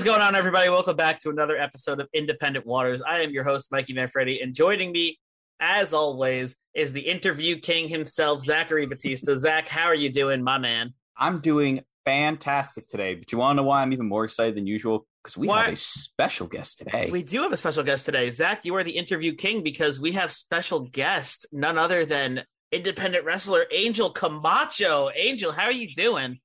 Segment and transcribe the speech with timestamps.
[0.00, 0.70] Is going on, everybody?
[0.70, 3.02] Welcome back to another episode of Independent Waters.
[3.02, 5.18] I am your host, Mikey Manfredi, and joining me,
[5.60, 9.36] as always, is the interview king himself, Zachary Batista.
[9.36, 10.94] Zach, how are you doing, my man?
[11.18, 13.14] I'm doing fantastic today.
[13.16, 15.06] But you want to know why I'm even more excited than usual?
[15.22, 15.64] Because we Why?
[15.64, 17.10] have a special guest today.
[17.12, 18.30] We do have a special guest today.
[18.30, 23.26] Zach, you are the interview king because we have special guest, none other than independent
[23.26, 25.10] wrestler Angel Camacho.
[25.14, 26.40] Angel, how are you doing?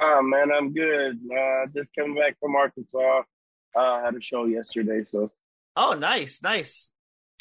[0.00, 1.18] Oh man, I'm good.
[1.30, 3.22] Uh, just coming back from Arkansas.
[3.74, 5.30] Uh, had a show yesterday, so
[5.76, 6.90] Oh, nice, nice.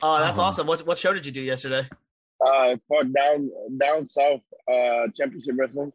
[0.02, 0.44] Oh, that's Oh.
[0.44, 0.68] awesome.
[0.68, 1.88] What what show did you do yesterday?
[2.46, 5.94] uh, fought down down south uh, championship wrestling.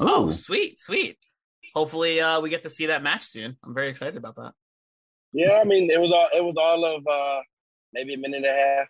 [0.00, 1.16] Oh, sweet, sweet.
[1.74, 3.56] Hopefully, uh, we get to see that match soon.
[3.64, 4.54] I'm very excited about that.
[5.32, 7.40] Yeah, I mean it was all it was all of uh,
[7.92, 8.88] maybe a minute and a half.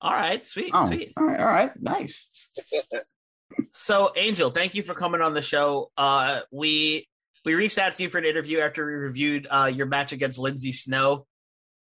[0.00, 1.12] All right, sweet, Oh, sweet.
[1.18, 2.26] all right, all right, nice.
[3.72, 5.90] So, Angel, thank you for coming on the show.
[5.96, 7.08] Uh, we
[7.44, 10.38] we reached out to you for an interview after we reviewed uh, your match against
[10.38, 11.26] Lindsay Snow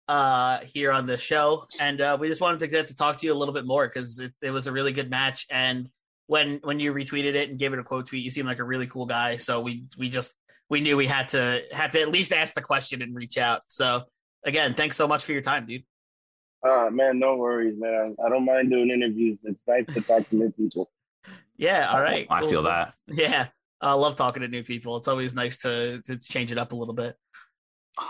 [0.08, 3.26] uh, here on the show, and uh, we just wanted to get to talk to
[3.26, 5.46] you a little bit more because it, it was a really good match.
[5.50, 5.90] And
[6.28, 8.64] when when you retweeted it and gave it a quote tweet, you seemed like a
[8.64, 9.38] really cool guy.
[9.38, 10.34] So we we just
[10.70, 13.62] we knew we had to had to at least ask the question and reach out.
[13.70, 14.04] So
[14.46, 15.84] again, thanks so much for your time, dude.
[16.68, 18.16] Uh, man, no worries, man.
[18.24, 19.38] I don't mind doing interviews.
[19.44, 20.90] It's nice to talk to new people.
[21.58, 22.28] Yeah, all right.
[22.30, 22.50] I cool.
[22.50, 22.94] feel that.
[23.08, 23.48] Yeah,
[23.82, 24.98] I love talking to new people.
[24.98, 27.16] It's always nice to to change it up a little bit.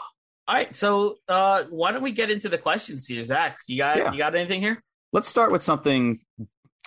[0.50, 3.58] All right, so uh, why don't we get into the questions here, Zach?
[3.68, 4.12] You got Yeah.
[4.14, 4.82] you got anything here?
[5.12, 6.20] Let's start with something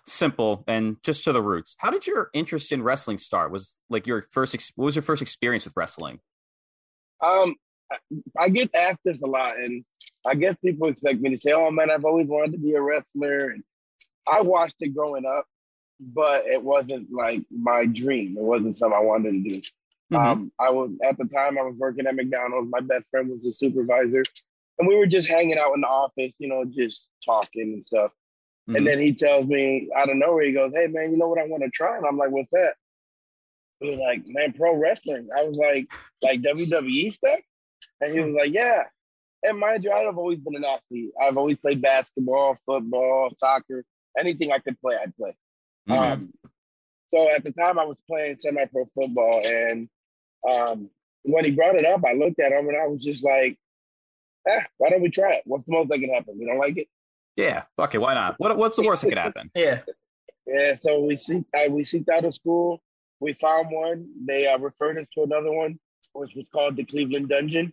[0.07, 1.77] simple and just to the roots.
[1.79, 3.53] How did your interest in wrestling start?
[3.53, 4.55] Was like your first?
[4.55, 6.21] Ex- what was your first experience with wrestling?
[7.23, 7.55] Um,
[7.93, 7.97] I,
[8.45, 9.85] I get asked this a lot, and
[10.27, 12.81] I guess people expect me to say, "Oh man, I've always wanted to be a
[12.81, 13.63] wrestler." And
[14.31, 15.45] I watched it growing up,
[16.01, 18.37] but it wasn't like my dream.
[18.37, 19.61] It wasn't something I wanted to do.
[20.11, 20.19] Mhm.
[20.19, 22.71] Um, I was at the time I was working at McDonald's.
[22.71, 24.25] My best friend was the supervisor,
[24.79, 28.13] and we were just hanging out in the office, you know, just talking and stuff.
[28.69, 28.79] Mhm.
[28.79, 31.39] And then he tells me out of nowhere, he goes, "Hey man, you know what
[31.39, 32.75] I want to try?" And I'm like, "What's that?"
[33.81, 35.87] He was like, "Man, pro wrestling." I was like,
[36.23, 37.41] "Like WWE stuff?"
[38.01, 38.85] And he was like, "Yeah."
[39.43, 41.13] And mind you, I've always been an athlete.
[41.21, 43.85] I've always played basketball, football, soccer,
[44.19, 45.35] anything I could play, I'd play.
[45.89, 46.13] Mhm.
[46.13, 46.33] Um,
[47.09, 49.89] so at the time, I was playing semi-pro football, and
[50.49, 50.91] um,
[51.23, 53.59] when he brought it up, I looked at him and I was just like,
[54.49, 55.43] "Ah, why don't we try it?
[55.47, 56.39] What's the most that can happen?
[56.39, 56.89] We don't like it."
[57.37, 58.35] yeah, fuck it, why not?
[58.39, 59.51] What, what's the worst that could happen?
[59.55, 59.81] Yeah,
[60.47, 62.81] Yeah, so we seeked I, we seeked out of school.
[63.21, 64.09] We found one.
[64.25, 65.79] They uh, referred us to another one,
[66.13, 67.73] which was called the Cleveland Dungeon,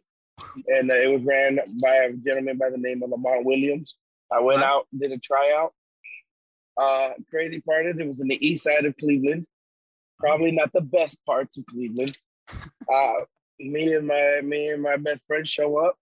[0.68, 3.96] and uh, it was ran by a gentleman by the name of Lamont Williams.
[4.32, 4.80] I went Wow.
[4.80, 5.74] out, did a tryout.
[6.78, 9.46] Uh, crazy part is it was in the east side of Cleveland,
[10.20, 12.18] probably not the best parts of Cleveland.
[12.90, 13.26] Uh,
[13.60, 15.98] me and my me and my best friend show up,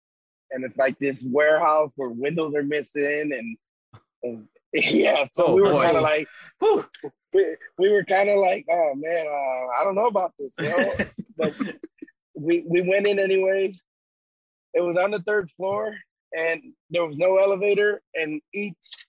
[0.50, 3.56] and it's like this warehouse where windows are missing, and,
[4.22, 6.28] and yeah, so Oh, we were kind of like
[6.60, 6.84] Whew.
[7.32, 10.68] we, we were kind of like, oh man, uh, I don't know about this, you
[10.68, 10.94] know.
[11.38, 11.54] but
[12.34, 13.82] we we went in anyways.
[14.74, 15.96] It was on the third floor,
[16.36, 16.60] and
[16.90, 19.06] there was no elevator, and each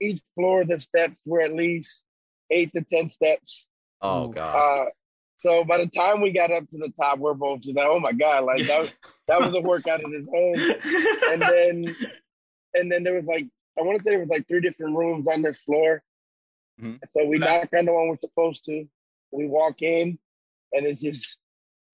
[0.00, 2.02] each floor of the steps were at least
[2.50, 3.66] eight to ten steps.
[4.00, 4.54] Oh god.
[4.54, 4.90] Uh,
[5.36, 8.00] so by the time we got up to the top, we're both just like, oh
[8.00, 8.96] my god, like that was,
[9.28, 11.32] that was a workout in its own.
[11.32, 11.96] And then
[12.74, 13.46] and then there was like
[13.78, 16.02] I want to say there was like three different rooms on this floor.
[16.80, 16.98] Mhm.
[17.16, 18.86] So we knock on the one we're supposed to.
[19.30, 20.18] We walk in,
[20.72, 21.38] and it's just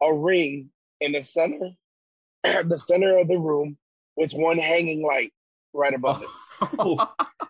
[0.02, 0.70] a ring
[1.00, 1.70] in the center,
[2.42, 3.78] the center of the room,
[4.16, 5.32] with one hanging light
[5.72, 6.28] right above it.
[6.78, 7.08] Oh,
[7.40, 7.49] it's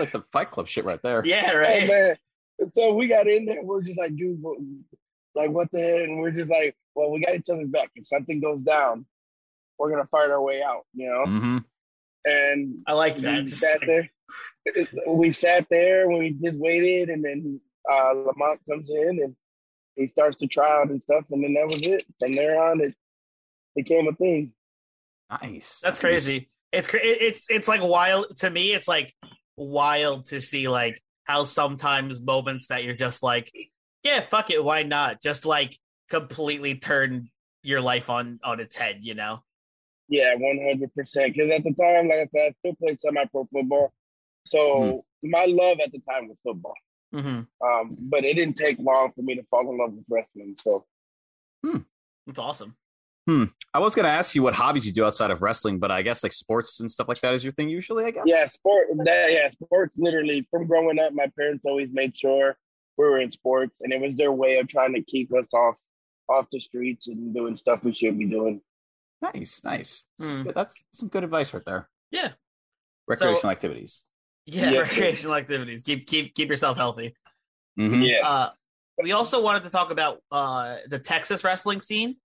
[0.00, 1.22] like some Fight Club shit right there.
[1.24, 1.86] yeah, right.
[1.88, 2.16] man!
[2.58, 3.62] And so we got in there.
[3.62, 4.42] We're just like, dude,
[5.34, 5.98] like what the hell?
[5.98, 7.90] And we're just like, well, we got each other's back.
[7.94, 9.06] If something goes down,
[9.78, 11.24] we're gonna fight our way out, you know.
[11.24, 11.58] hmm
[12.24, 13.48] And I like we that.
[13.48, 14.10] sat there.
[15.08, 17.60] We sat there when we just waited, and then
[17.90, 19.34] uh, Lamont comes in and
[19.96, 22.04] he starts to try out and stuff, and then that was it.
[22.20, 22.94] From there on, it
[23.74, 24.52] became a thing.
[25.30, 25.80] Nice.
[25.82, 26.00] That's Nice.
[26.00, 26.50] crazy.
[26.72, 28.72] It's it's it's like wild to me.
[28.72, 29.14] It's like
[29.60, 33.52] wild to see like how sometimes moments that you're just like,
[34.02, 35.22] yeah, fuck it, why not?
[35.22, 35.76] Just like
[36.08, 37.28] completely turn
[37.62, 39.42] your life on on its head, you know?
[40.08, 41.34] Yeah, one hundred percent.
[41.34, 43.92] Because at the time, like I said, I still played semi-pro football,
[44.46, 46.74] so my love at the time was football.
[47.14, 47.42] Mm-hmm.
[47.64, 50.56] Um, but it didn't take long for me to fall in love with wrestling.
[50.62, 50.84] So
[52.26, 52.76] that's awesome.
[53.28, 56.22] I was gonna ask you what hobbies you do outside of wrestling, but I guess
[56.22, 58.04] like sports and stuff like that is your thing usually.
[58.04, 58.24] I guess.
[58.26, 58.88] yeah, sport.
[59.04, 59.92] That, yeah, sports.
[59.96, 62.56] Literally, from growing up, my parents always made sure
[62.98, 65.76] we were in sports, and it was their way of trying to keep us off
[66.28, 68.60] off the streets and doing stuff we shouldn't be doing.
[69.22, 70.04] Nice, nice.
[70.18, 70.42] Some Hmm.
[70.44, 71.88] good- That's some good advice right there.
[72.10, 72.32] Yeah.
[73.06, 74.04] Recreational activities.
[74.46, 75.82] Yeah, Yes, recreational activities.
[75.82, 77.14] Keep keep keep yourself healthy.
[77.78, 78.06] Mhm.
[78.06, 78.24] Yes.
[78.28, 78.50] Uh,
[79.02, 82.16] we also wanted to talk about uh, the Texas wrestling scene,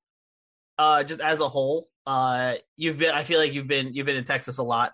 [0.78, 1.88] uh, just as a whole.
[2.06, 4.94] Uh, you've been, I feel like you've been, you've been in Texas a lot.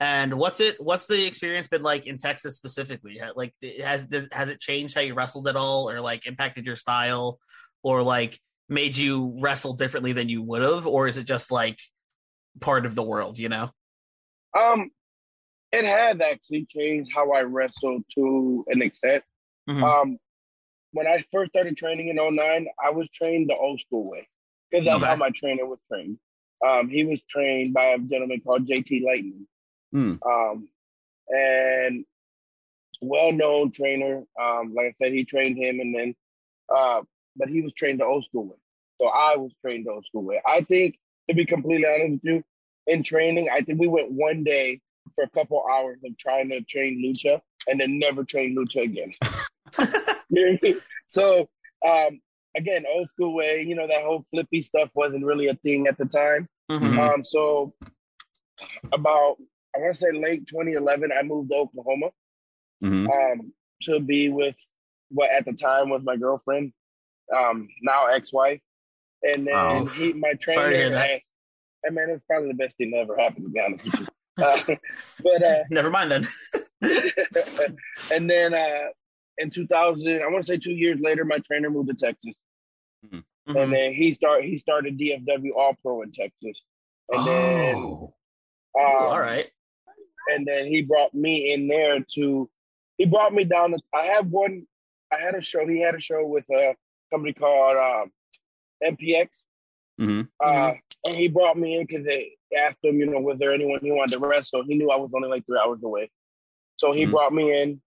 [0.00, 0.76] And what's it?
[0.80, 3.20] What's the experience been like in Texas specifically?
[3.36, 7.38] Like, has has it changed how you wrestled at all, or like impacted your style,
[7.84, 8.36] or like
[8.68, 11.78] made you wrestle differently than you would have, or is it just like
[12.60, 13.38] part of the world?
[13.38, 13.70] You know?
[14.58, 14.90] Um,
[15.70, 19.22] it has actually changed how I wrestled to an extent.
[19.70, 19.84] Mhm.
[19.84, 20.18] Um,
[20.90, 24.26] when I first started training in 09, I was trained the old school way
[24.72, 25.06] because that's Okay.
[25.06, 26.18] how my trainer was trained.
[26.66, 29.46] Um, he was trained by a gentleman called JT Lightning.
[29.92, 30.14] Hmm.
[30.26, 30.68] Um,
[31.28, 32.04] and
[33.00, 34.22] well-known trainer.
[34.40, 36.14] Um, like I said, he trained him, and then,
[36.74, 37.02] uh,
[37.36, 38.56] but he was trained the old school way.
[39.00, 40.40] So I was trained the old school way.
[40.46, 40.98] I think,
[41.28, 42.44] to be completely honest with you,
[42.86, 44.80] in training, I think we went one day
[45.14, 49.10] for a couple hours of trying to train lucha, and then never train lucha again.
[50.34, 50.80] You know what I mean?
[51.08, 51.48] So
[51.86, 52.20] um,
[52.56, 53.64] again, old school way.
[53.66, 56.48] You know that whole flippy stuff wasn't really a thing at the time.
[56.70, 56.98] Mhm.
[56.98, 57.74] Um, so
[58.92, 59.36] about
[59.74, 62.10] I want to say late 2011, I moved to Oklahoma
[62.82, 63.08] Mhm.
[63.10, 63.52] um,
[63.82, 64.56] to be with
[65.10, 66.72] what at the time was my girlfriend,
[67.34, 68.60] um, now ex-wife,
[69.22, 69.84] and then Oh.
[69.86, 70.60] he, my trainer.
[70.62, 71.06] Sorry to hear that.
[71.06, 71.24] Hey,
[71.84, 74.00] hey, man, it was probably the best thing that ever happened to be honest with
[74.00, 74.06] you.
[74.38, 74.58] Uh,
[75.22, 76.26] but uh, Never mind then.
[78.12, 78.88] and then uh,
[79.36, 82.34] in 2000, I want to say two years later, my trainer moved to Texas.
[83.06, 83.24] Mhm.
[83.46, 86.62] and then he start he started DFW All Pro in Texas,
[87.08, 88.14] and then Oh.
[88.78, 89.50] um, All right.
[90.30, 92.48] and then he brought me in there to
[92.98, 93.72] he brought me down.
[93.72, 94.66] To, I had one,
[95.10, 95.66] I had a show.
[95.66, 96.76] He had a show with a
[97.10, 98.12] company called um,
[98.84, 99.44] MPX,
[100.00, 100.28] Mhm.
[100.40, 100.74] uh,
[101.04, 103.90] and he brought me in because they asked him, you know, was there anyone he
[103.90, 104.62] wanted to wrestle?
[104.64, 106.10] He knew I was only like three hours away,
[106.76, 107.10] so he Mhm.
[107.10, 107.82] brought me in.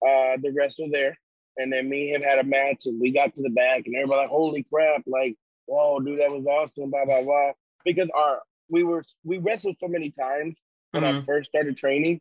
[0.00, 1.18] Uh, the wrestle there,
[1.58, 3.94] and then me and him had a match, and we got to the back, and
[3.96, 7.52] everybody like, holy crap, like, whoa, dude, that was awesome, blah blah blah.
[7.84, 10.56] Because our we were we wrestled so many times
[10.92, 11.24] when I Mhm.
[11.26, 12.20] first started training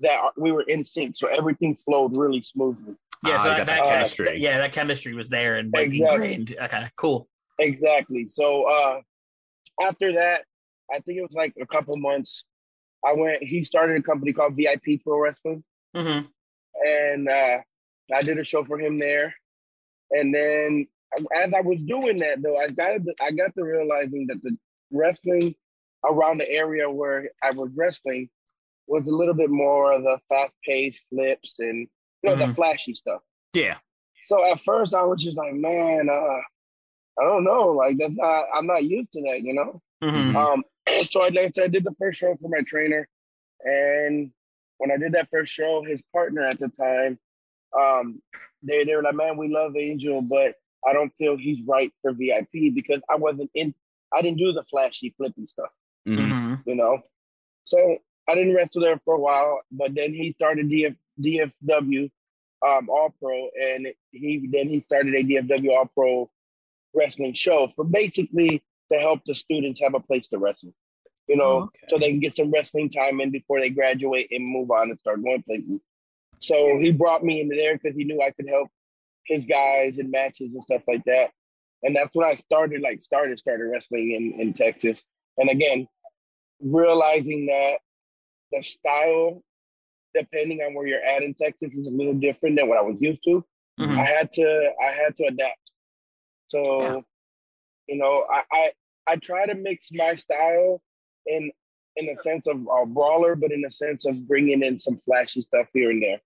[0.00, 2.94] that our- we were in sync, so everything flowed really smoothly.
[3.26, 4.24] Yeah, Ah, so you that, got that that chemistry.
[4.26, 4.42] chemistry.
[4.42, 6.14] yeah, that chemistry was there and like Exactly.
[6.34, 6.56] ingrained.
[6.60, 7.28] Okay, cool.
[7.58, 8.26] Exactly.
[8.26, 9.00] So uh
[9.80, 10.44] after that,
[10.90, 12.44] I think it was like a couple months.
[13.04, 13.42] I went.
[13.42, 16.20] He started a company called VIP Pro Wrestling, hmm
[16.84, 17.58] and uh,
[18.14, 19.34] I did a show for him there.
[20.10, 20.86] And then,
[21.36, 24.56] as I was doing that, though, I got I got to realizing that the
[24.92, 25.54] wrestling
[26.04, 28.28] around the area where I was wrestling
[28.86, 31.88] was a little bit more of the fast paced flips and
[32.22, 32.54] you know the Mhm.
[32.54, 33.22] flashy stuff.
[33.52, 33.78] Yeah.
[34.22, 36.40] So at first, I was just like, man, uh,
[37.18, 39.80] I don't know, like that's not, I'm not used to that, you know.
[40.02, 40.64] hmm Um,
[41.02, 43.08] so I, like I said, I did the first show for my trainer,
[43.64, 44.30] and
[44.78, 47.18] when I did that first show, his partner at the time,
[47.78, 48.20] um,
[48.62, 50.54] they they were like, "Man, we love Angel, but
[50.86, 53.74] I don't feel he's right for VIP because I wasn't in.
[54.14, 55.70] I didn't do the flashy, flippy stuff,
[56.08, 56.28] Mhm.
[56.28, 57.02] hmm you know.
[57.64, 62.10] So I didn't wrestle there for a while, but then he started DF, DFW
[62.66, 66.30] um, All Pro, and he then he started a DFW All Pro
[66.94, 70.72] wrestling show for basically to help the students have a place to wrestle,
[71.28, 71.86] you know, Oh, okay.
[71.88, 74.98] so they can get some wrestling time in before they graduate and move on and
[75.00, 75.80] start going places.
[76.38, 78.68] So he brought me into there because he knew I could help
[79.24, 81.30] his guys in matches and stuff like that.
[81.82, 85.02] And that's when I started, like, started started wrestling in, in Texas.
[85.38, 85.86] And again,
[86.60, 87.78] realizing that
[88.52, 89.42] the style,
[90.14, 93.00] depending on where you're at in Texas, is a little different than what I was
[93.00, 93.44] used to.
[93.78, 95.60] hmm I had to I had to adapt.
[96.48, 97.00] So, Yeah.
[97.88, 98.72] you know, I, I
[99.08, 100.80] I try to mix my style
[101.26, 101.50] in
[101.96, 105.40] in the sense of a brawler, but in the sense of bringing in some flashy
[105.40, 106.20] stuff here and there.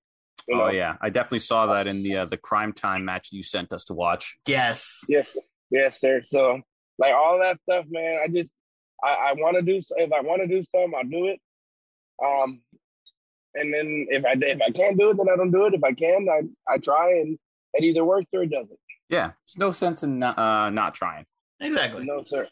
[0.49, 0.65] You know?
[0.65, 3.73] Oh yeah, I definitely saw that in the uh, the Cryme Tyme match you sent
[3.73, 4.37] us to watch.
[4.47, 5.01] Yes.
[5.09, 5.37] Yes,
[5.71, 6.23] yes, sir.
[6.23, 6.61] So
[6.99, 8.21] like all that stuff, man.
[8.25, 8.51] I just
[9.03, 11.41] I, I want to do if I want to do something, I'll do it.
[12.25, 12.63] Um,
[13.55, 15.75] and then if I if I can't do it, then I don't do it.
[15.75, 17.39] If I can, I I try, and
[17.75, 18.79] it either works or it doesn't.
[19.09, 21.27] Yeah, there's no sense in not, uh, not trying.
[21.61, 22.05] Exactly.
[22.05, 22.49] No, sir.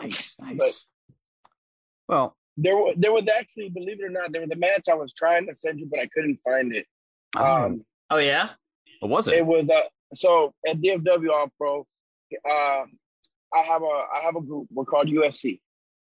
[0.00, 0.56] Nice, nice.
[0.58, 0.72] But-
[2.08, 4.94] well, There was there was actually, believe it or not, there was a match I
[4.94, 6.86] was trying to send you, but I couldn't find it.
[7.36, 8.46] um, Um, Oh yeah.
[9.00, 9.34] what was it?
[9.34, 9.80] it was uh,
[10.14, 11.86] so at DFW All Pro.
[12.48, 12.84] Uh,
[13.54, 14.66] I have a I have a group.
[14.72, 15.60] We're called UFC.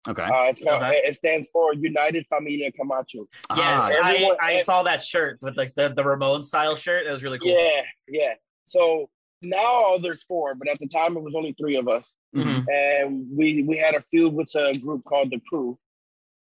[0.08, 0.22] okay.
[0.22, 1.00] Uh, it's called, Okay.
[1.04, 3.26] It stands for United Familia Camacho.
[3.56, 7.06] Yes, Ah, everyone- I, I saw that shirt with like the, the Ramon style shirt.
[7.06, 7.50] It was really cool.
[7.50, 8.34] Yeah, yeah.
[8.64, 9.08] So
[9.42, 12.64] now there's four, but at the time it was only three of us, Mhm.
[12.72, 15.78] and we we had a feud with a group called the Crew.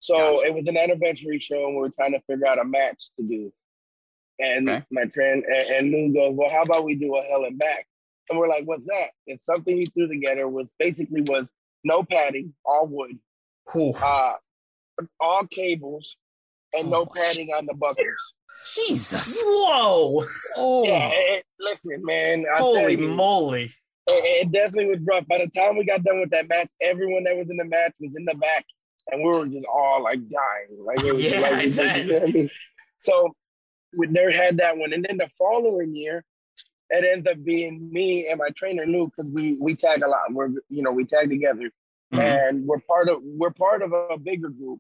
[0.02, 0.48] So Gotcha.
[0.48, 3.26] it was an anniversary show, and we were trying to figure out a match to
[3.26, 3.54] do.
[4.40, 4.84] And Okay.
[4.92, 7.88] my friend and, and Moon goes, "Well, how about we do a Hell and Back?"
[8.30, 11.50] And we're like, "What's that?" It's something he threw together was basically was
[11.84, 13.18] no padding, all wood,
[14.04, 14.34] uh,
[15.20, 16.18] all cables,
[16.76, 18.34] and no Oh, padding on the buckles.
[18.76, 19.42] Jesus.
[19.46, 20.26] Whoa!
[20.56, 22.46] Oh, Yeah, it, it- listen, man.
[22.56, 23.66] I Holy you, moly!
[24.08, 25.28] it, it definitely was rough.
[25.28, 27.94] By the time we got done with that match, everyone that was in the match
[28.00, 28.66] was in the back,
[29.12, 30.84] and we were just all like dying.
[30.84, 31.62] Like, it was Yeah, like, I
[31.98, 32.50] you know what I mean?
[32.98, 33.36] So
[33.98, 36.24] we never had that one, and then the following year,
[36.90, 40.32] it ends up being me and my trainer Lou because we we tag a lot.
[40.32, 41.70] We're you know we tag together,
[42.14, 42.20] Mhm.
[42.20, 44.80] and we're part of we're part of a bigger group.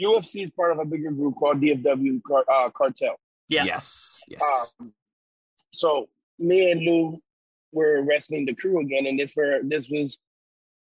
[0.00, 3.16] UFC is part of a bigger group called DFW Car, uh, Cartel.
[3.48, 3.64] Yeah.
[3.64, 4.22] Yes.
[4.28, 4.74] Yes.
[4.80, 4.92] Um,
[5.72, 6.08] so
[6.38, 7.20] me and Lou
[7.72, 10.18] were wrestling the crew again, and this were this was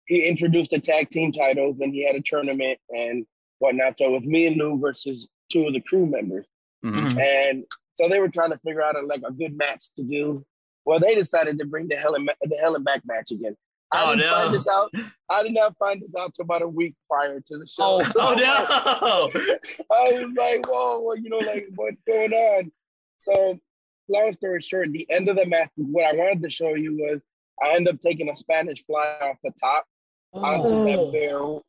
[0.07, 3.25] he introduced the tag team titles, and he had a tournament and
[3.59, 3.97] whatnot.
[3.97, 6.45] So it was me and Lou versus two of the crew members,
[6.83, 7.09] Mhm.
[7.11, 7.19] Mhm.
[7.21, 10.45] and so they were trying to figure out a, like a good match to do.
[10.85, 13.55] Well, they decided to bring the hell and the hell and back match again.
[13.91, 14.33] I Oh, didn't no.
[14.33, 14.91] find this out.
[15.29, 18.01] I did not find this out till about a week prior to the show.
[18.01, 19.85] Oh, So Oh no!
[19.91, 22.71] I was like, whoa, well, you know, like what's going on?
[23.17, 23.59] So,
[24.09, 27.21] long story short, the end of the match, what I wanted to show you was
[27.63, 29.94] I end up taking a Spanish fly off the top onto
[30.35, 30.85] Oh.
[30.85, 31.65] that barrel.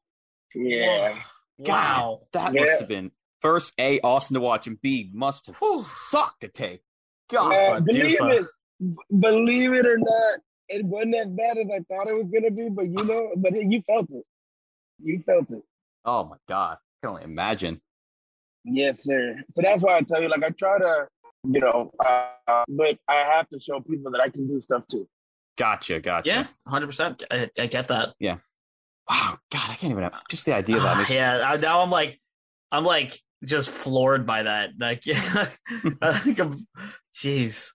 [0.54, 1.14] Yeah.
[1.58, 2.23] Wow.
[2.32, 2.61] that Yeah.
[2.62, 5.85] must have been first a awesome to watch, and b must have Whew.
[6.08, 6.82] sucked to take.
[7.30, 8.40] God, Uh, believe doofa.
[8.40, 8.46] it,
[8.80, 12.50] b- believe it or not, it wasn't as bad as I thought it was gonna
[12.50, 12.68] be.
[12.68, 14.25] But you know, but it, you felt it.
[15.02, 15.62] You felt it.
[16.04, 17.80] oh my god, I can only imagine.
[18.64, 19.37] Yes, sir.
[19.54, 21.06] So that's why I tell you, like, I try to,
[21.44, 25.08] you know, uh, but I have to show people that I can do stuff too.
[25.56, 26.28] Gotcha, gotcha.
[26.28, 27.23] Yeah, hundred percent.
[27.30, 28.14] I, I get that.
[29.09, 30.95] Wow, God, I can't even have just the idea of that.
[30.97, 32.21] Ah, Makes, yeah, I, now I'm like,
[32.73, 33.13] I'm like
[33.45, 34.71] just floored by that.
[34.81, 35.03] Like,
[36.03, 36.67] I think I'm,
[37.15, 37.71] jeez.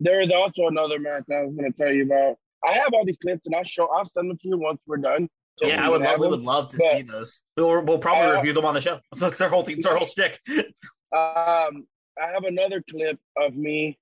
[0.00, 2.36] There is also another match I was going to tell you about.
[2.66, 3.86] I have all these clips, and I'll show.
[3.88, 5.28] I'll send them to you once we're done.
[5.58, 6.10] so Yeah, we I would love.
[6.10, 7.40] have We would love to But- see those.
[7.56, 8.98] We'll, we'll probably Uh, review them on the show.
[9.16, 9.76] That's their whole thing.
[9.78, 10.38] It's our whole shtick.
[10.48, 11.86] Um,
[12.20, 13.98] I have another clip of me.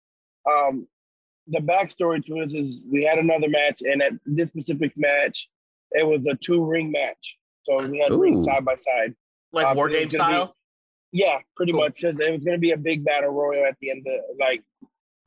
[0.48, 0.86] Um,
[1.46, 5.48] the backstory to it is we had another match, and at this specific match,
[5.92, 7.36] it was a two ring match.
[7.64, 8.46] So we had rings Ooh.
[8.46, 9.14] side by side.
[9.52, 10.56] Like Uh, war it was game gonna be- style.
[11.12, 11.80] Yeah, pretty Cool.
[11.82, 12.00] much.
[12.02, 14.62] 'cause it was going to be a big battle royal at the end of like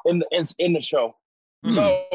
[0.06, 1.15] in the in, in the show.
[1.65, 1.74] Mhm.
[1.74, 2.06] So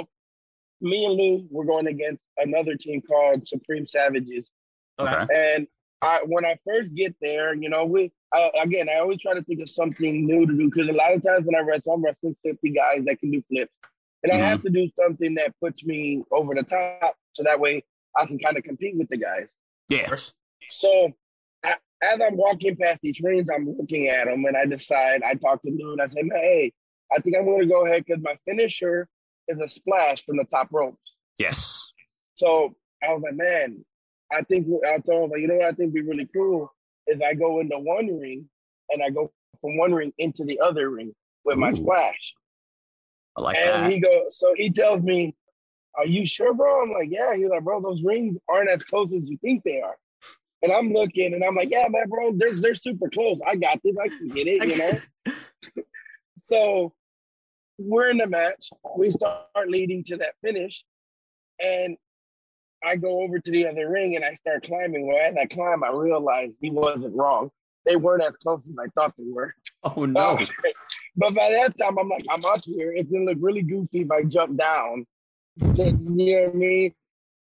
[0.81, 4.51] me and Lou were going against another team called Supreme Savages.
[4.99, 5.13] Okay.
[5.13, 5.55] Okay.
[5.57, 5.67] And
[6.03, 9.43] I, when I first get there, you know, we I, again, I always try to
[9.43, 12.05] think of something new to do because a lot of times when I wrestle, I'm
[12.05, 13.73] wrestling 50 guys that can do flips,
[14.23, 17.83] and I have to do something that puts me over the top, so that way
[18.17, 19.45] I can kind of compete with the guys.
[19.45, 19.51] Of
[19.89, 20.15] Yeah.
[20.69, 21.13] So
[21.65, 25.23] I, as I'm walking past these rings, I'm looking at them, and I decide.
[25.23, 26.73] I talk to Lou, and I say, "Man, hey,
[27.15, 29.09] I think I'm going to go ahead because my finisher
[29.49, 31.93] is a splash from the top ropes." Yes.
[32.35, 33.85] So I was like, man,
[34.33, 36.73] I think I told him, like, you know what I think would be really cool
[37.07, 38.49] is I go into one ring
[38.91, 42.35] and I go from one ring into the other ring with my splash.
[43.37, 43.85] I like and that.
[43.85, 45.35] And he goes, so he tells me,
[45.97, 46.83] Are you sure, bro?
[46.83, 47.35] I'm like, Yeah.
[47.35, 49.97] He's like, bro, those rings aren't as close as you think they are.
[50.63, 53.39] And I'm looking and I'm like, Yeah, man, bro, they're they're super close.
[53.47, 55.01] I got this, I can get it, you know.
[56.47, 56.93] So
[57.77, 58.71] we're in the match.
[58.97, 60.85] We start leading to that finish.
[61.61, 61.97] And
[62.85, 65.09] I go over to the other ring and I start climbing.
[65.09, 67.51] Well, as I climb, I realize he wasn't wrong.
[67.85, 69.55] They weren't as close as I thought they were.
[69.83, 70.39] oh no.
[71.17, 72.93] but by that time, I'm like, I'm up here.
[72.93, 75.05] It's gonna look really goofy if I jump down.
[75.57, 76.95] You know what I mean?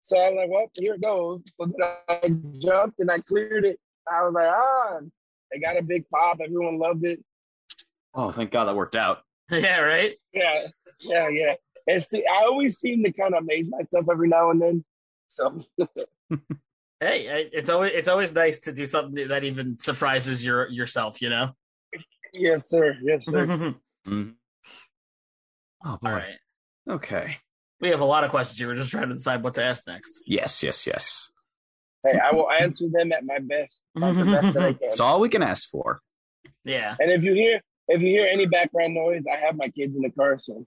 [0.03, 1.43] So I'm like, well, here it goes.
[1.61, 2.29] So then I
[2.59, 3.79] jumped and I cleared it.
[4.13, 4.99] I was like, ah,
[5.53, 6.39] it got a big pop.
[6.43, 7.23] Everyone loved it.
[8.15, 9.23] Oh, thank God that worked out.
[9.51, 10.17] yeah, right.
[10.33, 10.67] Yeah,
[11.01, 11.55] yeah, yeah.
[11.87, 14.85] And see, I always seem to kind of amaze myself every now and then.
[15.29, 15.65] So
[17.01, 21.21] Hey, it's always it's always nice to do something that even surprises your yourself.
[21.21, 21.57] You know.
[22.33, 22.97] yes, sir.
[23.03, 23.41] Yes, sir.
[23.41, 23.75] All
[24.13, 24.35] Mhm.
[25.85, 26.11] Oh boy.
[26.11, 26.39] right.
[26.89, 27.39] Okay.
[27.83, 28.69] We have a lot of questions here.
[28.69, 30.23] We're just trying to decide what to ask next.
[30.25, 31.29] Yes, yes, yes.
[32.07, 34.79] hey, I will answer them at my best, at the best that I can.
[34.81, 36.01] That's all we can ask for.
[36.65, 36.95] Yeah.
[37.01, 40.03] And if you hear if you hear any background noise, I have my kids in
[40.03, 40.65] the car, so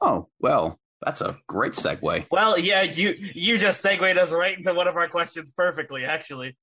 [0.00, 2.26] Oh well, that's a great segue.
[2.30, 6.56] Well, yeah, you you just segued us right into one of our questions perfectly, actually.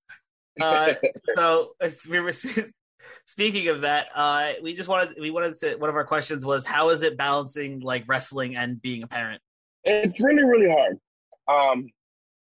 [0.60, 0.96] Uh,
[1.36, 1.76] so
[2.10, 2.34] we were
[3.28, 6.66] speaking of that, uh, we just wanted we wanted to one of our questions was
[6.66, 9.42] how is it balancing like wrestling and being a parent?
[9.84, 10.98] It's really really hard.
[11.48, 11.88] Um,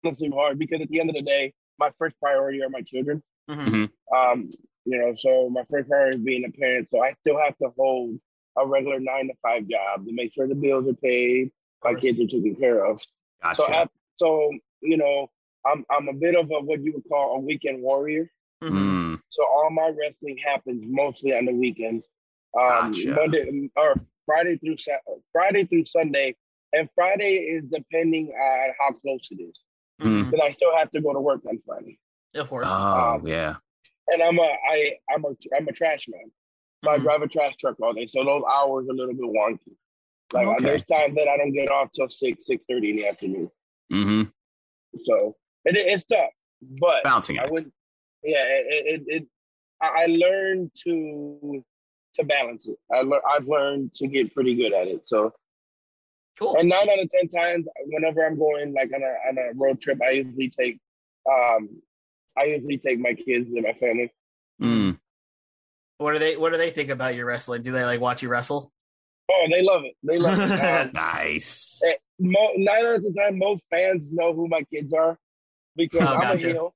[0.03, 2.81] it's really hard because at the end of the day, my first priority are my
[2.81, 3.21] children.
[3.49, 3.89] Mhm.
[4.15, 4.49] Um,
[4.85, 6.89] you know, so my first priority is being a parent.
[6.91, 8.19] So I still have to hold
[8.57, 11.51] a regular nine to five job to make sure the bills are paid,
[11.83, 13.01] my kids are taken care of.
[13.41, 13.61] Gotcha.
[13.61, 15.29] So, I, so you know,
[15.65, 18.29] I'm I'm a bit of a what you would call a weekend warrior.
[18.61, 18.71] Mhm.
[18.71, 22.07] Mm, So all my wrestling happens mostly on the weekends.
[22.59, 23.11] Um, Gotcha.
[23.15, 23.95] Monday or
[24.25, 24.99] Friday through Sa-
[25.31, 26.35] Friday through Sunday,
[26.73, 29.59] and Friday is depending on how close it is.
[30.01, 30.31] Mhm.
[30.31, 31.99] But I still have to go to work on Friday,
[32.35, 32.65] Of course.
[32.67, 33.55] oh Um, yeah.
[34.09, 36.31] and I'm a I I'm a I'm a trash man.
[36.83, 39.23] So I drive a trash truck all day, so those hours are a little bit
[39.23, 39.75] wonky.
[40.33, 40.65] Like Okay.
[40.65, 43.49] there's times that I don't get off till six six thirty in the afternoon.
[43.91, 44.23] Mm-hmm.
[45.05, 47.71] So it, it's tough, but Bouncing I would,
[48.23, 49.27] yeah, it, it, it
[49.81, 51.63] I I learned to
[52.15, 52.77] to balance it.
[52.91, 55.01] I lear, I've learned to get pretty good at it.
[55.07, 55.33] So,
[56.39, 56.55] Cool.
[56.57, 59.79] and nine out of ten times, whenever I'm going like on a on a road
[59.79, 60.79] trip, I usually take
[61.31, 61.69] um
[62.37, 64.11] I usually take my kids and my family.
[64.61, 64.99] Mm.
[65.99, 67.61] What do they What do they think about your wrestling?
[67.61, 68.71] Do they like watch you wrestle?
[69.31, 69.95] Oh, they love it.
[70.03, 70.59] They love it.
[70.87, 71.81] Um, Nice.
[71.85, 75.17] eh, mo- nine out of the time, most fans know who my kids are
[75.75, 76.47] because Oh, I'm gotcha.
[76.47, 76.75] a heel.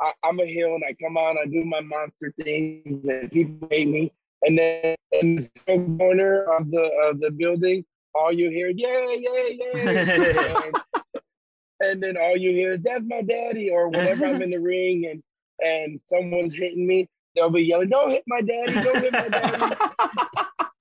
[0.00, 3.68] I, I'm a heel, and I come out, I do my monster things, and people
[3.70, 4.12] hate me.
[4.42, 9.06] And then in the front corner of the of the building, all you hear, yeah,
[9.10, 10.60] yeah, yeah.
[10.64, 10.74] and,
[11.80, 15.06] and then all you hear is, "That's my daddy," or whenever I'm in the ring
[15.10, 15.22] and
[15.64, 18.72] and someone's hitting me, they'll be yelling, "Don't hit my daddy!
[18.72, 19.76] Don't hit my daddy!"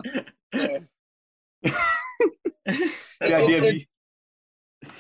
[0.53, 0.79] Yeah.
[2.65, 3.87] The It's- idea of it's- you-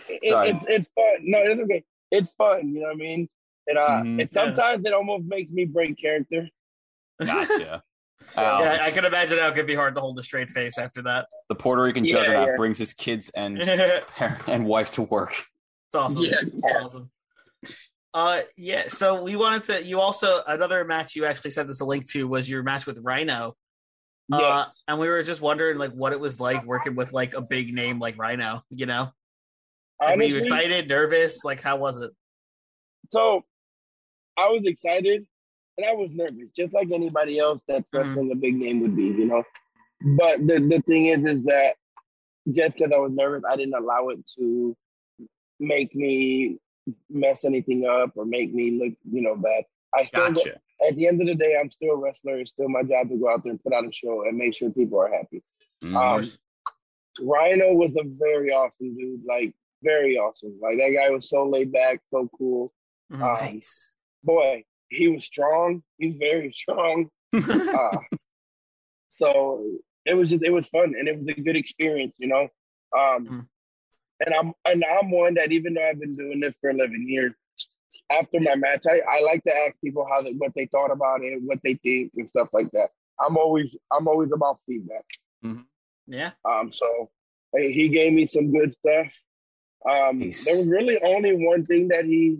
[0.09, 1.15] it, it's it's fun.
[1.23, 1.83] No, it's okay.
[2.11, 2.69] It's fun.
[2.73, 3.29] You know what I mean?
[3.67, 4.21] And uh, Mhm.
[4.21, 6.47] it sometimes it almost makes me break character.
[7.19, 7.83] Gotcha.
[8.21, 8.61] So, Ow.
[8.61, 11.01] yeah, I can imagine how it could be hard to hold a straight face after
[11.03, 11.27] that.
[11.49, 12.55] The Puerto Rican Yeah, juggernaut yeah.
[12.55, 13.57] brings his kids and
[14.15, 15.33] parent and wife to work.
[15.93, 16.21] awesome.
[16.23, 16.35] Yeah.
[16.41, 17.11] It's awesome.
[18.13, 18.83] Uh, yeah.
[18.89, 19.83] So we wanted to.
[19.83, 22.99] You also another match you actually sent us a link to was your match with
[23.01, 23.55] Rhino.
[24.31, 24.81] Uh, yes.
[24.87, 27.73] and we were just wondering like what it was like working with like a big
[27.73, 28.61] name like Rhino.
[28.69, 29.11] You know,
[29.99, 31.43] Like, were you Honestly, excited, nervous?
[31.43, 32.11] Like how was it?
[33.09, 33.41] so
[34.37, 35.25] I was excited
[35.77, 37.97] and I was nervous, just like anybody else that's Mhm.
[37.99, 39.43] wrestling a big name would be, you know.
[40.17, 41.75] But the the thing is, is that
[42.51, 44.75] just because I was nervous, I didn't allow it to
[45.59, 46.57] make me
[47.09, 49.63] mess anything up or make me look, you know, bad.
[49.93, 50.41] I still go,
[50.87, 52.39] at the end of the day, I'm still a wrestler.
[52.39, 54.55] It's still my job to go out there and put on a show and make
[54.55, 55.43] sure people are happy.
[55.83, 55.95] Mhm.
[55.95, 56.23] Um,
[57.21, 59.53] Rhino was a very awesome dude, like
[59.83, 60.57] very awesome.
[60.61, 62.73] Like that guy was so laid back, so cool.
[63.11, 63.15] Mhm.
[63.15, 63.93] Um, nice.
[64.23, 65.81] boy, he was strong.
[65.97, 67.09] He's very strong.
[67.49, 67.97] Uh,
[69.07, 69.65] so
[70.05, 72.47] it was just it was fun and it was a good experience, you know.
[72.97, 73.47] Um, Mhm.
[74.25, 77.33] and I'm and I'm one that even though I've been doing this for 11 years,
[78.09, 81.23] after my match, I, I like to ask people how they, what they thought about
[81.23, 82.89] it, what they think, and stuff like that.
[83.19, 85.05] I'm always I'm always about feedback.
[86.07, 86.31] yeah.
[86.45, 87.09] Um, so
[87.55, 89.13] hey, he gave me some good stuff.
[89.89, 90.45] Um, Nice.
[90.45, 92.37] there was really only one thing that he,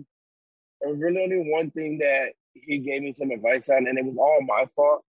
[0.80, 4.04] there was really only one thing that he gave me some advice on, and it
[4.04, 5.04] was all my fault.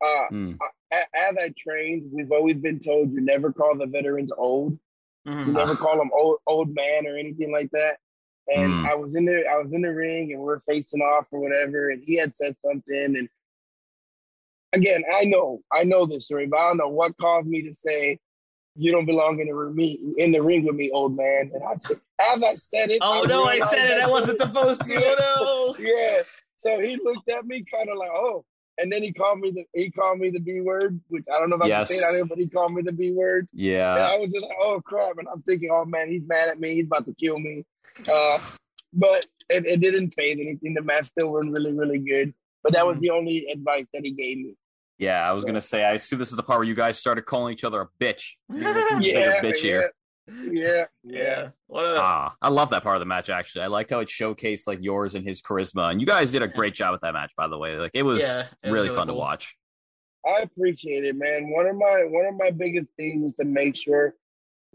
[0.00, 0.58] Uh, Mm.
[0.92, 4.78] a- as I trained, we've always been told you never call the veterans old.
[5.24, 5.54] You Mhm.
[5.54, 7.98] never call them old old man or anything like that.
[8.52, 8.90] And Mm.
[8.90, 11.90] I was in there, I was in the ring, and we're facing off or whatever,
[11.90, 13.28] and he had said something, and
[14.72, 17.72] again, I know, I know this story, but I don't know what caused me to
[17.72, 18.18] say,
[18.74, 21.76] "You don't belong in the ring, in the ring with me, old man." And I
[21.76, 24.02] said, as I said it, Oh no, I said it.
[24.02, 24.94] I wasn't supposed to.
[25.18, 25.84] Oh no.
[25.84, 26.22] yeah.
[26.56, 28.44] So he looked at me kind of like, "Oh,"
[28.78, 31.50] and then he called me the he called me the B word, which I don't
[31.50, 31.88] know if I Yes.
[31.88, 33.48] can say that, but he called me the B word.
[33.52, 33.94] and Yeah.
[33.96, 36.74] I was just like, oh crap, and I'm thinking, oh man, he's mad at me,
[36.74, 37.64] he's about to kill me.
[38.08, 38.38] Uh,
[38.92, 40.74] but it, it didn't phase anything.
[40.74, 42.32] The match still went really, really good.
[42.62, 44.54] But that was the only advice that he gave me.
[44.98, 45.82] Yeah, I was gonna say.
[45.84, 48.34] I assume this is the part where you guys started calling each other a bitch.
[48.54, 48.74] yeah.
[49.00, 49.90] Yeah, bitch here.
[50.50, 51.48] Yeah, yeah.
[51.66, 53.28] What Ah, I love that part of the match.
[53.30, 56.42] Actually, I liked how it showcased like yours and his charisma, and you guys did
[56.42, 57.32] a great job with that match.
[57.36, 59.56] By the way, like it was yeah, it was really, fun to watch.
[60.26, 61.50] I appreciate it, man.
[61.50, 64.14] One of my one of my biggest things is to make sure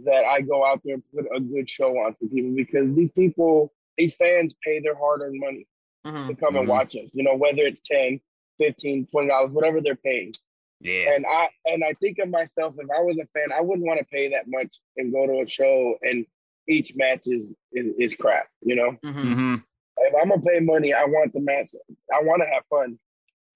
[0.05, 3.11] that I go out there and put a good show on for people because these
[3.13, 5.65] people, these fans pay their hard-earned money
[6.05, 6.27] Mhm.
[6.27, 6.59] to come Mhm.
[6.59, 7.09] and watch us.
[7.13, 8.19] You know, whether it's 10,
[8.59, 10.33] 15, 20 dollars, whatever they're paying.
[10.79, 13.85] Yeah, And I and I think of myself, if I was a fan, I wouldn't
[13.87, 16.25] want to pay that much and go to a show and
[16.69, 18.47] each match is is, is crap.
[18.61, 19.13] You know, Mhm.
[19.33, 19.55] hmm
[19.99, 21.71] if I'm gonna pay money, I want the match.
[22.13, 22.99] I want to have fun.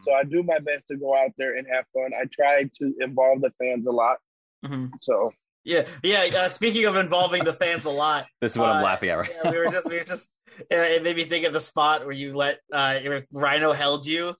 [0.03, 2.12] So I do my best to go out there and have fun.
[2.19, 4.17] I try to involve the fans a lot.
[4.65, 4.91] Mhm.
[5.03, 5.31] So
[5.63, 6.21] Yeah, yeah.
[6.36, 9.19] Uh, speaking of involving the fans a lot, this is what I'm Uh, laughing at.
[9.19, 9.31] Right?
[9.43, 10.27] yeah, we were just, we were just.
[10.71, 12.99] Uh, it made me think of the spot where you let uh,
[13.31, 14.36] Rhino held you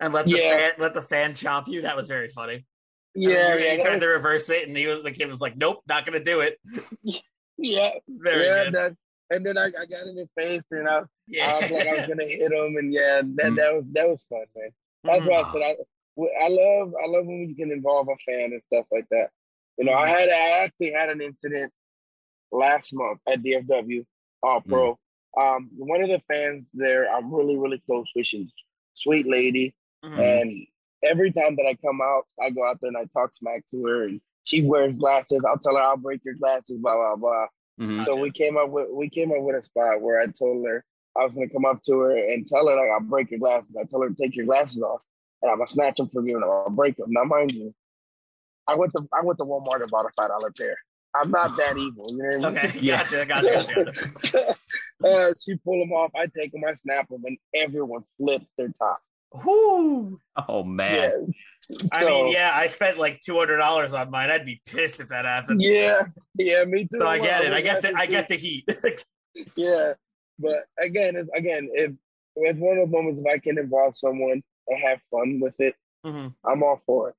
[0.00, 0.50] and let the Yeah.
[0.56, 1.82] fan let the fan chop you.
[1.82, 2.64] That was very funny.
[3.14, 5.56] yeah, you, yeah, you tried to reverse it, and he was the kid was like,
[5.56, 6.58] "Nope, not gonna do it."
[7.58, 8.64] yeah, Very yeah.
[8.64, 8.74] good.
[8.74, 8.96] That,
[9.30, 11.94] and then I, I got in his face and I, yeah, I was like I
[11.96, 13.56] was gonna hit him and yeah, that Mm.
[13.56, 14.70] that was that was fun, man.
[15.04, 18.52] That's why I said I, I love I love when we can involve a fan
[18.52, 19.30] and stuff like that.
[19.78, 21.72] You know, I had I actually had an incident
[22.52, 24.04] last month at DFW
[24.42, 24.98] All Pro.
[25.38, 28.26] Um, one of the fans there, I'm really really close with.
[28.26, 28.48] She's
[28.94, 29.74] sweet lady,
[30.06, 30.40] Mhm.
[30.42, 30.66] and
[31.02, 33.84] every time that I come out, I go out there and I talk smack to
[33.86, 35.44] her, and she wears glasses.
[35.44, 37.46] I'll tell her I'll break your glasses, blah blah blah.
[37.80, 38.00] Mhm.
[38.04, 38.20] So Gotcha.
[38.20, 40.84] we came up with we came up with a spot where I told her
[41.18, 43.74] I was gonna come up to her and tell her like I'll break your glasses.
[43.78, 45.02] I told her to take your glasses off
[45.42, 47.10] and I'm gonna snatch them from you and I'll break them.
[47.12, 47.74] Now mind you,
[48.66, 50.76] I went to I went to Walmart and bought a five dollar pair.
[51.14, 52.70] I'm not that evil, you know what I mean?
[52.70, 53.02] Okay, Yeah.
[53.10, 53.92] gotcha, gotcha,
[54.24, 54.56] gotcha.
[55.04, 58.68] uh, she pull them off, I take them, I snap them, and everyone flips their
[58.78, 59.00] top.
[59.32, 60.18] Whoo!
[60.48, 61.28] Oh man,
[61.68, 61.76] Yeah.
[61.92, 64.30] I So- mean, yeah, I spent like two hundred dollars on mine.
[64.30, 65.60] I'd be pissed if that happened.
[65.62, 66.02] Yeah,
[66.36, 66.98] yeah, me too.
[66.98, 67.52] So I get it.
[67.52, 68.64] I get the I get the heat.
[69.54, 69.92] Yeah,
[70.38, 71.92] but again, it's, again, if
[72.36, 75.74] it's one of those moments if I can involve someone and have fun with it,
[76.06, 76.34] Mhm.
[76.42, 77.14] I'm all for it.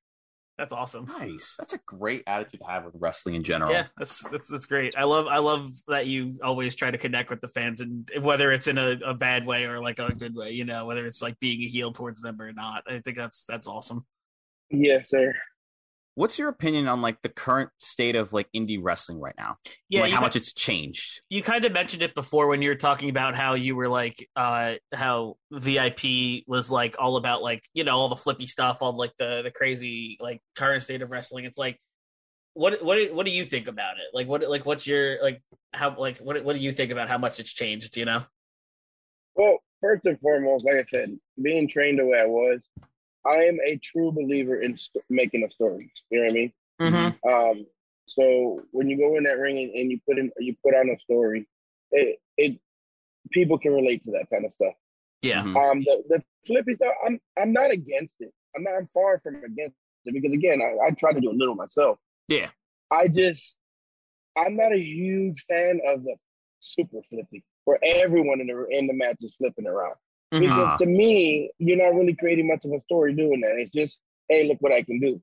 [0.57, 1.05] That's awesome.
[1.05, 1.55] nice.
[1.57, 3.71] That's a great attitude to have with wrestling in general.
[3.71, 4.95] Yeah, that's, that's that's great.
[4.97, 8.51] I love I love that you always try to connect with the fans, and whether
[8.51, 11.21] it's in a, a bad way or like a good way, you know, whether it's
[11.21, 12.83] like being a heel towards them or not.
[12.87, 14.05] I think that's that's awesome.
[14.71, 15.33] Yes, sir.
[16.17, 19.57] What's your opinion on like the current state of like indie wrestling right now?
[19.87, 21.21] Yeah, like how ki- much it's changed.
[21.29, 24.27] you kind of mentioned it before when you were talking about how you were like
[24.35, 28.93] uh how VIP was like all about like you know all the flippy stuff, all
[28.93, 31.45] like the the crazy like current state of wrestling.
[31.45, 31.79] It's like
[32.55, 34.05] what what what do you think about it?
[34.11, 35.39] Like what like what's your like
[35.71, 37.95] how like what what do you think about how much it's changed?
[37.95, 38.23] You know.
[39.35, 42.61] Well, first and foremost, like I said, being trained the way I was,
[43.27, 45.91] I am a true believer in st- making a story.
[46.09, 46.53] You know what I mean?
[46.81, 47.29] Mm-hmm.
[47.29, 47.65] Um,
[48.05, 50.89] so when you go in that ring and, and you put in you put on
[50.89, 51.47] a story,
[51.91, 52.59] it it
[53.31, 54.73] people can relate to that kind of stuff.
[55.21, 55.43] Yeah.
[55.43, 55.71] Mhm.
[55.71, 58.31] Um, the, the flippy stuff, I'm I'm not against it.
[58.55, 58.75] I'm not.
[58.75, 61.99] I'm far from against it because again, I, I try to do a little myself.
[62.27, 62.49] Yeah.
[62.91, 63.59] I just
[64.37, 66.15] I'm not a huge fan of the
[66.59, 69.95] super flippy where everyone in the in the match is flipping around.
[70.33, 70.41] Mhm.
[70.41, 73.55] Because to me, you're not really creating much of a story doing that.
[73.57, 75.21] It's just, hey, look what I can do.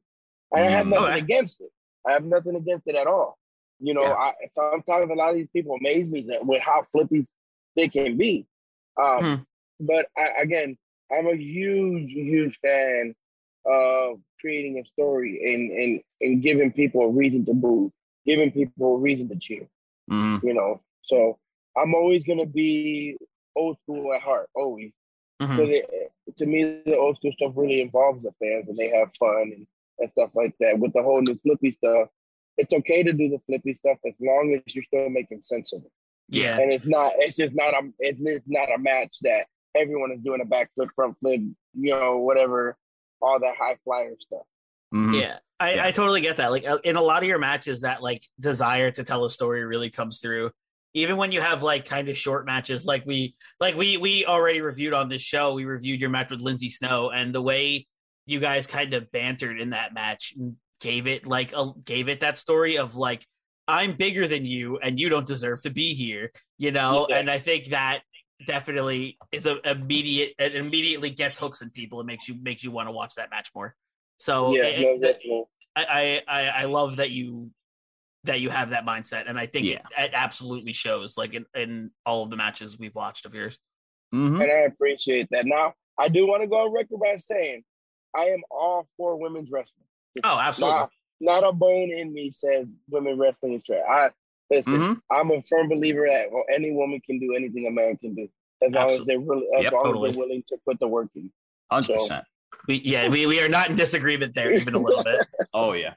[0.55, 0.91] I have Mm.
[0.91, 1.71] nothing against it.
[2.07, 3.39] I have nothing against it at all.
[3.81, 4.15] You know, Yeah.
[4.15, 7.27] I sometimes a lot of these people amaze me that with how flippy
[7.77, 8.47] they can be.
[9.01, 9.43] Um, Hmm.
[9.81, 10.77] But I, again,
[11.11, 13.15] I'm a huge, huge fan
[13.67, 17.93] of creating a story and and and giving people a reason to boo,
[18.25, 19.69] giving people a reason to cheer
[20.11, 20.43] Mhm.
[20.43, 20.81] you know.
[21.03, 21.39] So
[21.77, 23.17] I'm always gonna be
[23.57, 24.93] old school at heart, always.
[25.43, 25.57] Mhm.
[25.57, 29.11] Because it, to me, the old school stuff really involves the fans and they have
[29.19, 29.67] fun and,
[29.99, 30.79] and stuff like that.
[30.79, 32.09] With the whole new flippy stuff,
[32.57, 35.83] it's okay to do the flippy stuff as long as you're still making sense of
[35.85, 35.91] it.
[36.29, 36.59] Yeah.
[36.59, 40.21] And it's not, it's just not a, it's, it's not a match that everyone is
[40.21, 41.41] doing a backflip, front flip,
[41.75, 42.77] you know, whatever,
[43.21, 44.47] all that high flyer stuff.
[44.95, 45.21] Mhm.
[45.21, 45.87] Yeah, I, Yeah.
[45.87, 46.53] I totally get that.
[46.53, 49.65] Like uh, in a lot of your matches, that like desire to tell a story
[49.65, 50.53] really comes through.
[50.97, 54.61] Even when you have like kind of short matches, like we like we we already
[54.61, 55.53] reviewed on this show.
[55.53, 57.87] We reviewed your match with Lindsay Snow, and the way
[58.27, 60.35] you guys kind of bantered in that match
[60.81, 63.27] gave it like a, gave it that story of like
[63.67, 66.31] I'm bigger than you, and you don't deserve to be here.
[66.59, 67.17] You know, Yeah.
[67.19, 68.03] and I think that
[68.47, 71.99] definitely is a immediate it immediately gets hooks in people.
[72.01, 73.75] and makes you makes you want to watch that match more.
[74.19, 77.51] So yeah, it- no, it- I I I love that you
[78.25, 81.91] that you have that mindset, and I think it, it absolutely shows, like in, in
[82.07, 83.59] all of the matches we've watched of yours.
[84.13, 85.47] hmm and I appreciate that.
[85.47, 87.63] Now, I do want to go on record by saying
[88.17, 89.87] I am all for women's wrestling.
[90.25, 90.79] Oh, absolutely.
[90.81, 93.83] Not, not a bone in me says women wrestling is trash.
[93.89, 94.11] I
[94.51, 94.81] listen.
[94.81, 98.15] hmm I'm a firm believer that well, any woman can do anything a man can
[98.15, 98.29] do,
[98.63, 100.09] as long as they're really, as Yep, long totally.
[100.09, 101.31] as they're willing to put the work in.
[101.71, 102.25] Hundred percent.
[102.69, 105.27] We, yeah, we, we are not in disagreement there, even a little bit.
[105.53, 105.95] Oh yeah.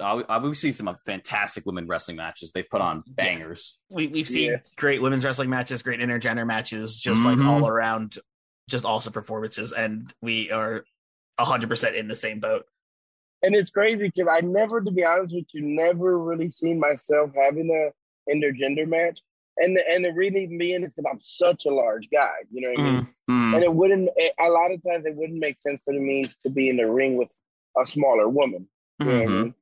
[0.00, 2.52] I, I, we've seen some fantastic women wrestling matches.
[2.52, 3.78] They've put on bangers.
[3.90, 4.72] We, we've seen Yes.
[4.76, 7.46] great women's wrestling matches, great intergender matches, just like Mhm.
[7.48, 8.18] all around,
[8.68, 10.84] just awesome performances, and we are
[11.38, 12.64] hundred percent in the same boat.
[13.42, 17.30] And it's crazy because I never, to be honest with you, never really seen myself
[17.34, 19.20] having a intergender match.
[19.56, 22.30] And the, and the reason being is because I'm such a large guy.
[22.52, 23.08] You know what I mean?
[23.30, 23.54] Mm.
[23.56, 26.50] and it wouldn't it, a lot of times it wouldn't make sense for me to
[26.50, 27.34] be in the ring with
[27.78, 28.66] a smaller woman
[29.00, 29.42] you know what I Mhm.
[29.42, 29.54] mean?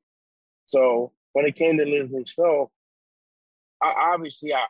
[0.66, 2.70] So when it came to Leslie Snow
[3.82, 4.64] I, obviously I,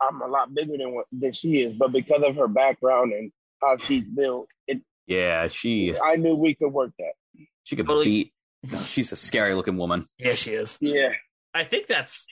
[0.00, 3.30] I'm a lot bigger than what than she is but because of her background and
[3.62, 7.12] how she's built it Yeah, she I knew we could work that
[7.64, 8.04] she could Totally.
[8.04, 8.32] beat.
[8.84, 10.06] She's a scary looking woman.
[10.18, 10.78] Yeah, she is.
[10.80, 11.12] yeah
[11.54, 12.26] I think that's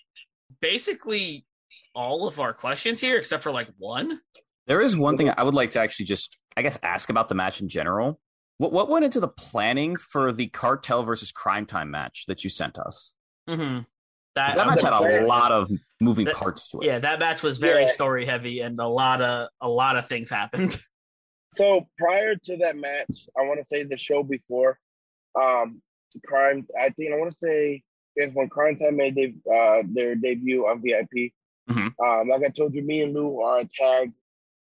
[0.61, 1.47] basically
[1.95, 4.21] all of our questions here, except for like one.
[4.67, 7.35] There is one thing I would like to actually just, I guess, ask about the
[7.35, 8.21] match in general.
[8.59, 12.51] What what went into the planning for the cartel versus Cryme Tyme match that you
[12.51, 13.15] sent us?
[13.49, 13.79] Mm-hmm.
[13.79, 13.85] 'Cause
[14.35, 16.87] That, That match had a lot of moving That- parts to it.
[16.87, 17.89] yeah, that match was very Yeah.
[17.89, 20.77] story heavy, and a lot of a lot of things happened.
[21.53, 24.79] so prior to that match I want to say the show before
[25.41, 25.81] um
[26.27, 27.83] crime I think I want to say
[28.17, 31.33] yes, when Cryme Tyme made they, uh, their debut on VIP.
[31.71, 31.93] Mhm.
[32.05, 34.13] Um, like I told you, me and Lou are a tag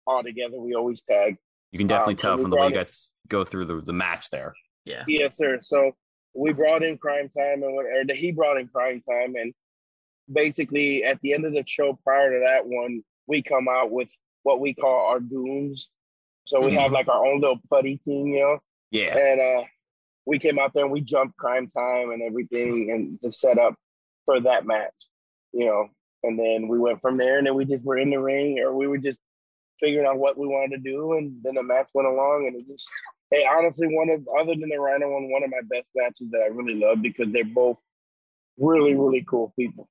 [0.06, 0.60] all together.
[0.60, 1.38] We always tag.
[1.78, 4.32] You can definitely Um, tell from the way you guys go through the, the match
[4.32, 4.56] there.
[4.84, 5.60] Yeah, Yes, sir.
[5.62, 5.92] So
[6.34, 9.54] we brought in Cryme Tyme, and or he brought in Cryme Tyme, and
[10.32, 14.10] basically at the end of the show, prior to that one, we come out with
[14.42, 15.88] what we call our goons.
[16.46, 18.60] So we have like our own little putty team, you know.
[18.90, 19.16] Yeah.
[19.16, 19.66] and uh,
[20.26, 23.76] we came out there and we jumped Cryme Tyme and everything and the setup
[24.26, 24.96] for that match,
[25.54, 25.90] you know.
[26.24, 28.74] And then we went from there, and then we just were in the ring, or
[28.74, 29.20] we were just
[29.80, 32.68] figuring out what we wanted to do, and then the match went along, and it
[32.68, 32.88] just,
[33.32, 36.42] hey, honestly, one of other than the Rhino one, one of my best matches that
[36.42, 37.80] I really love because they're both
[38.58, 39.88] really, really cool people.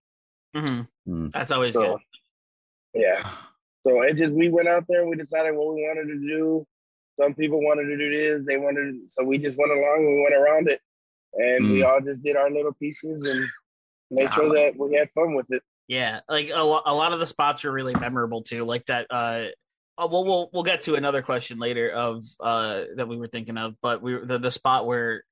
[0.54, 1.30] hmm Mm.
[1.32, 1.98] that's always So,
[2.94, 3.02] good.
[3.02, 3.30] yeah.
[3.86, 6.66] So it just we went out there and we decided what we wanted to do.
[7.20, 10.22] Some people wanted to do this, they wanted so we just went along and we
[10.22, 10.80] went around it.
[11.34, 13.44] And we all just did our little pieces and
[14.10, 15.62] made Yeah, sure that we had fun with it.
[15.86, 18.64] Yeah, like a, lo- a lot of the spots are really memorable too.
[18.64, 19.06] Like that.
[19.08, 19.44] Uh,
[19.98, 23.56] oh, well, we'll we'll get to another question later of uh that we were thinking
[23.56, 25.24] of, but we the the spot where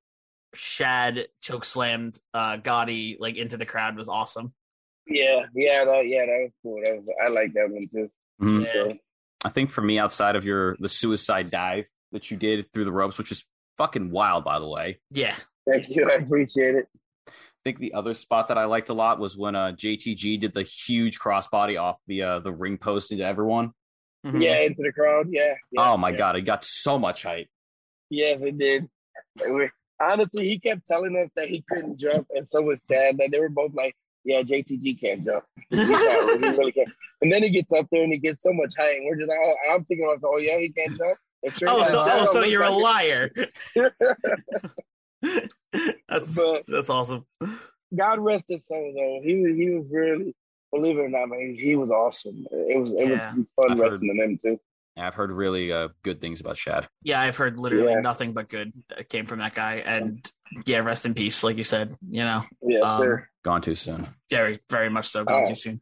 [0.55, 4.53] Shad choke slammed uh Gotti like into the crowd was awesome.
[5.07, 6.81] Yeah, yeah, that, yeah, that was cool.
[6.85, 8.11] That was, I like that one too.
[8.41, 8.65] Mhm.
[8.75, 8.95] Yeah.
[9.45, 12.93] I think for me, outside of your the suicide dive that you did through the
[12.93, 13.45] ropes, which is
[13.77, 15.01] fucking wild, by the way.
[15.11, 15.35] Yeah,
[15.69, 16.09] thank you.
[16.11, 16.87] I appreciate it.
[17.29, 17.33] I
[17.65, 20.63] think the other spot that I liked a lot was when uh, JTG did the
[20.63, 23.73] huge crossbody off the uh, the ring post into everyone.
[24.25, 24.43] Mhm.
[24.43, 25.29] Yeah, into the crowd.
[25.31, 25.55] Yeah.
[25.71, 26.17] yeah oh my yeah.
[26.17, 27.49] god, it got so much height.
[28.11, 28.89] Yeah, it did.
[30.01, 33.17] Honestly, he kept telling us that he couldn't jump, and so was Dad.
[33.19, 35.45] And they were both like, "Yeah, JTG can't jump.
[35.71, 36.89] He, really can't."
[37.21, 39.29] And then he gets up there and he gets so much height, and we're just
[39.29, 41.19] like, oh, I'm thinking, myself, "Oh yeah, he can't jump."
[41.57, 43.31] Sure Oh, so Shad oh, so you're a liar.
[46.09, 47.27] that's But- that's awesome.
[47.95, 49.21] God rest his soul, though.
[49.23, 50.35] He was he was really,
[50.75, 52.47] believe it or not, man, he was awesome.
[52.51, 53.35] It was it Yeah.
[53.35, 54.61] was fun I've heard- wrestling him too.
[54.97, 56.89] I've heard really uh, good things about Shad.
[57.03, 58.01] Yeah, I've heard literally Yeah.
[58.01, 60.25] nothing but good that came from that guy, and
[60.67, 61.97] yeah, rest in peace, like you said.
[62.09, 63.29] You know, Yes, Um, sir.
[63.45, 64.07] Gone too soon.
[64.31, 65.25] very very much so.
[65.25, 65.49] Gone Oh.
[65.49, 65.81] too soon.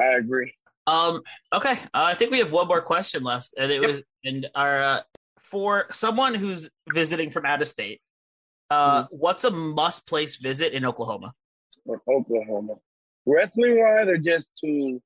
[0.00, 0.52] I agree.
[0.88, 1.22] Um.
[1.52, 1.72] Okay.
[1.94, 5.00] Uh, I think we have one more question left, and it was and our uh,
[5.42, 8.00] for someone who's visiting from out of state.
[8.68, 11.34] Uh, what's a must place visit in Oklahoma?
[11.84, 12.76] Or Oklahoma,
[13.26, 15.00] wrestling wise, or just to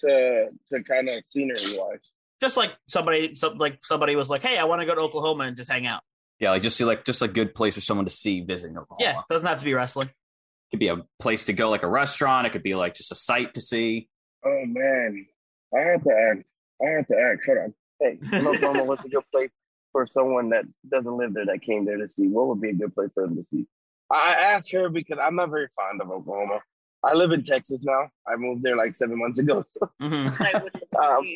[0.00, 2.10] to to kind of scenery wise.
[2.40, 5.44] Just like somebody, some, like somebody was like, "Hey, I want to go to Oklahoma
[5.44, 6.02] and just hang out."
[6.40, 9.04] Yeah, like just see like just a good place for someone to see visiting Oklahoma.
[9.04, 10.08] Yeah, doesn't have to be wrestling.
[10.08, 12.46] It could be a place to go, like a restaurant.
[12.46, 14.08] It could be like just a site to see.
[14.44, 15.26] Oh man,
[15.74, 16.38] I have to ask.
[16.82, 17.46] I have to ask.
[17.46, 17.74] Hold on.
[18.00, 19.50] Hey, Oklahoma, what's a good place
[19.92, 22.26] for someone that doesn't live there that came there to see?
[22.26, 23.66] What would be a good place for them to see?
[24.10, 26.60] I I asked her because I'm not very fond of Oklahoma.
[27.04, 28.08] I live in Texas now.
[28.26, 29.64] I moved there like seven months ago.
[30.00, 31.26] hmm I wouldn't Um,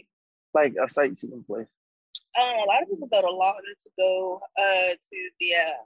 [0.55, 1.67] like a sightseeing place?
[2.41, 5.83] Um, a lot of people go to Lawton to go uh to the uh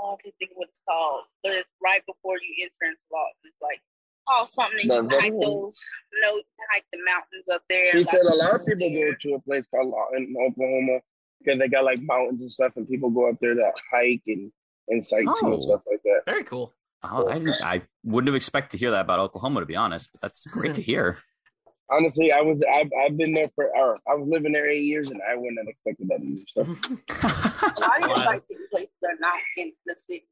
[0.00, 3.00] oh, I can't think of what it's called, but it's right before you enter into
[3.12, 3.42] Lawton.
[3.44, 3.80] It's like
[4.28, 5.80] oh something The you can hike those
[6.22, 7.90] no you can hike the mountains up there.
[7.92, 11.00] She like, said a lot of people go to a place called Lawton, in Oklahoma,
[11.40, 14.52] because they got like mountains and stuff, and people go up there to hike and
[14.88, 15.52] and sightsee Oh.
[15.52, 16.22] and stuff like that.
[16.26, 16.72] Very cool.
[17.02, 20.10] Oh, I, I wouldn't have expected to hear that about Oklahoma, to be honest.
[20.12, 21.18] But that's great to hear.
[21.90, 25.10] Honestly, I was I've, I've been there for or I was living there eight years,
[25.10, 26.42] and I wouldn't have expected that either.
[26.48, 26.60] So,
[27.76, 28.24] a lot of your Wow.
[28.24, 30.26] sightseeing places are not in the city.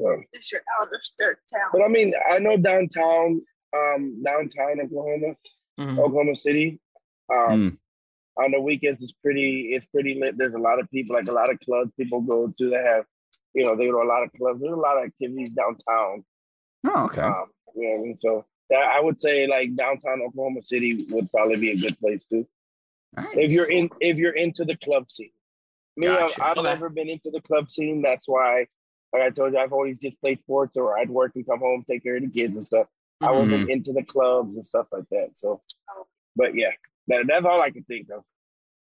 [0.00, 0.22] so.
[0.34, 1.70] It's your outer skirt town.
[1.72, 3.40] but I mean, I know downtown,
[3.74, 5.36] um, downtown Oklahoma,
[5.80, 5.98] Mhm.
[5.98, 6.80] Oklahoma City.
[7.32, 7.78] Um, Mm.
[8.44, 10.36] on the weekends it's pretty it's pretty lit.
[10.38, 12.70] There's a lot of people, like a lot of clubs people go to.
[12.70, 13.04] They have,
[13.54, 14.60] you know, they go to a lot of clubs.
[14.60, 16.24] There's a lot of activities downtown.
[16.86, 17.22] Oh, okay.
[17.22, 18.18] Um, you know what I mean?
[18.20, 22.22] So that, I would say like downtown Oklahoma City would probably be a good place
[22.30, 22.46] too.
[23.16, 23.28] Nice.
[23.32, 25.30] If you're in if you're into the club scene.
[25.96, 26.62] Me, I've- I've, Okay.
[26.62, 28.02] never been into the club scene.
[28.02, 28.66] That's why
[29.12, 31.84] like I told you, I've always just played sports or I'd work and come home,
[31.88, 32.86] take care of the kids and stuff.
[33.20, 33.36] I Mhm.
[33.38, 35.30] wasn't into the clubs and stuff like that.
[35.34, 35.62] So
[36.36, 36.70] but yeah,
[37.08, 38.22] that, that's all I can think of.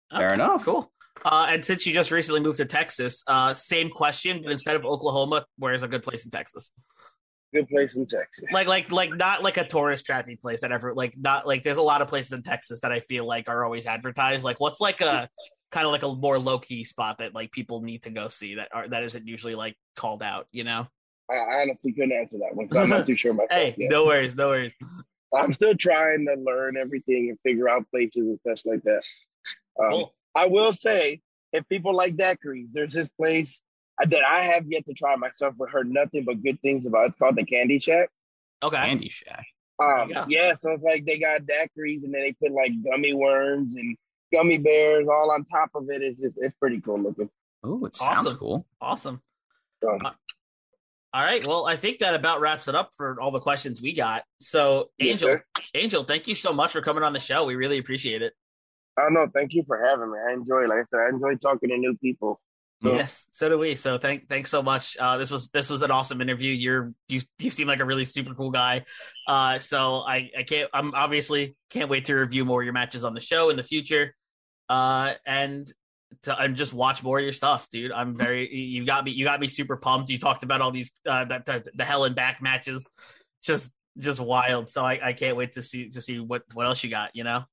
[0.09, 0.63] Fair Okay, enough.
[0.65, 0.91] Cool.
[1.23, 4.85] Uh, and since you just recently moved to Texas, uh, same question, but instead of
[4.85, 6.71] Oklahoma, where's a good place in Texas?
[7.53, 8.45] Good place in Texas.
[8.51, 11.63] Like, like, like, not like a tourist trappy place that ever, like, not like.
[11.63, 14.43] There's a lot of places in Texas that I feel like are always advertised.
[14.43, 15.29] Like, what's like a
[15.71, 18.55] kind of like a more low key spot that like people need to go see
[18.55, 20.47] that are that isn't usually like called out.
[20.51, 20.87] You know?
[21.29, 22.69] I honestly couldn't answer that one.
[22.77, 23.51] I'm not too sure myself.
[23.51, 23.89] Hey, yet.
[23.89, 24.73] no worries, no worries.
[25.33, 29.03] I'm still trying to learn everything and figure out places and stuff like that.
[29.79, 30.13] Um, Cool.
[30.35, 31.21] I will say,
[31.53, 33.61] if people like daiquiris, there's this place
[33.99, 37.07] that I have yet to try myself, but heard nothing but good things about.
[37.09, 38.09] It's called the Candy Shack.
[38.61, 38.75] Okay.
[38.77, 39.45] Candy Shack.
[39.81, 40.25] Um, Yeah.
[40.27, 43.95] yeah, so it's like they got daiquiris and then they put like gummy worms and
[44.33, 46.01] gummy bears all on top of it.
[46.01, 47.29] It's just it's pretty cool looking.
[47.63, 48.37] Oh, it sounds Awesome.
[48.37, 48.65] cool.
[48.81, 49.21] Awesome.
[49.81, 49.97] So,
[51.13, 51.45] All right.
[51.45, 54.23] Well, I think that about wraps it up for all the questions we got.
[54.41, 55.43] So, Angel, sir.
[55.73, 57.45] Angel, thank you so much for coming on the show.
[57.45, 58.33] We really appreciate it.
[58.97, 59.27] I don't know.
[59.33, 60.17] Thank you for having me.
[60.17, 62.39] I enjoy, like I said, I enjoy talking to new people.
[62.81, 63.75] So, Yes, so do we.
[63.75, 64.97] So thank thanks so much.
[64.97, 66.51] Uh, this was this was an awesome interview.
[66.51, 68.83] You're you you seem like a really super cool guy.
[69.27, 73.03] Uh, so I I can't I'm obviously can't wait to review more of your matches
[73.03, 74.13] on the show in the future.
[74.67, 75.71] Uh, and
[76.23, 77.91] to and just watch more of your stuff, dude.
[77.91, 80.09] I'm very you got me you got me super pumped.
[80.09, 82.85] You talked about all these uh the the, the hell and back matches,
[83.41, 84.69] just just wild.
[84.69, 87.11] So I, I can't wait to see to see what what else you got.
[87.13, 87.45] You know.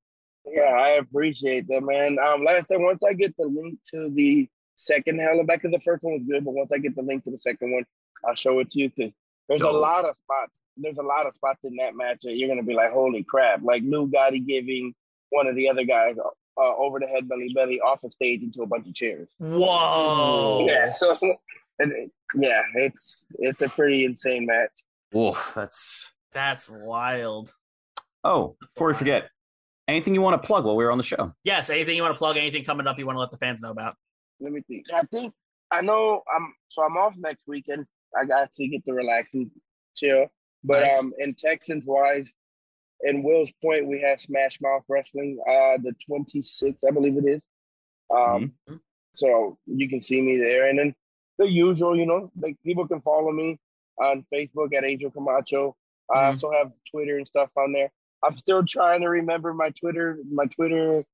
[0.46, 2.18] Yeah, I appreciate that, man.
[2.18, 5.62] Um, like I said, once I get the link to the second Hell and Back,
[5.62, 7.72] because the first one was good, but once I get the link to the second
[7.72, 7.85] one,
[8.26, 8.90] I'll show it to you.
[8.90, 9.12] Because
[9.48, 9.74] there's Dope.
[9.74, 10.61] a lot of spots.
[10.76, 13.62] There's a lot of spots in that match that you're gonna be like, holy crap!
[13.62, 14.94] Like Lou Gotti giving
[15.31, 18.62] one of the other guys uh, over the head belly belly off a stage into
[18.62, 19.28] a bunch of chairs.
[19.38, 20.64] Whoa.
[20.66, 21.16] Yeah, so
[21.78, 24.70] and it- yeah, it's it's a pretty insane match.
[25.14, 26.09] Oof, that's.
[26.35, 27.52] That's wild.
[28.24, 29.28] Oh, before we forget,
[29.92, 31.33] anything you want to plug while we're on the show?
[31.44, 31.70] Yes.
[31.70, 32.37] Anything you want to plug?
[32.37, 33.96] Anything coming up you want to let the fans know about?
[34.40, 34.87] Let me think.
[34.92, 35.33] I think
[35.70, 37.87] I know I'm so I'm off next weekend.
[38.20, 39.50] I got to get to relax and
[39.96, 40.26] chill.
[40.64, 40.98] But Nice.
[41.00, 42.33] um in Texans wise,
[43.02, 47.26] in Wills Point we have Smash Mouth Wrestling, uh the twenty sixth, I believe it
[47.26, 47.42] is.
[48.14, 48.81] Um Mhm.
[49.12, 50.94] so you can see me there and then
[51.38, 53.59] the usual, you know, like people can follow me
[53.98, 55.76] on Facebook at Angel Camacho.
[56.11, 56.26] I Mhm.
[56.28, 57.90] also have Twitter and stuff on there.
[58.25, 61.05] I'm still trying to remember my Twitter, my Twitter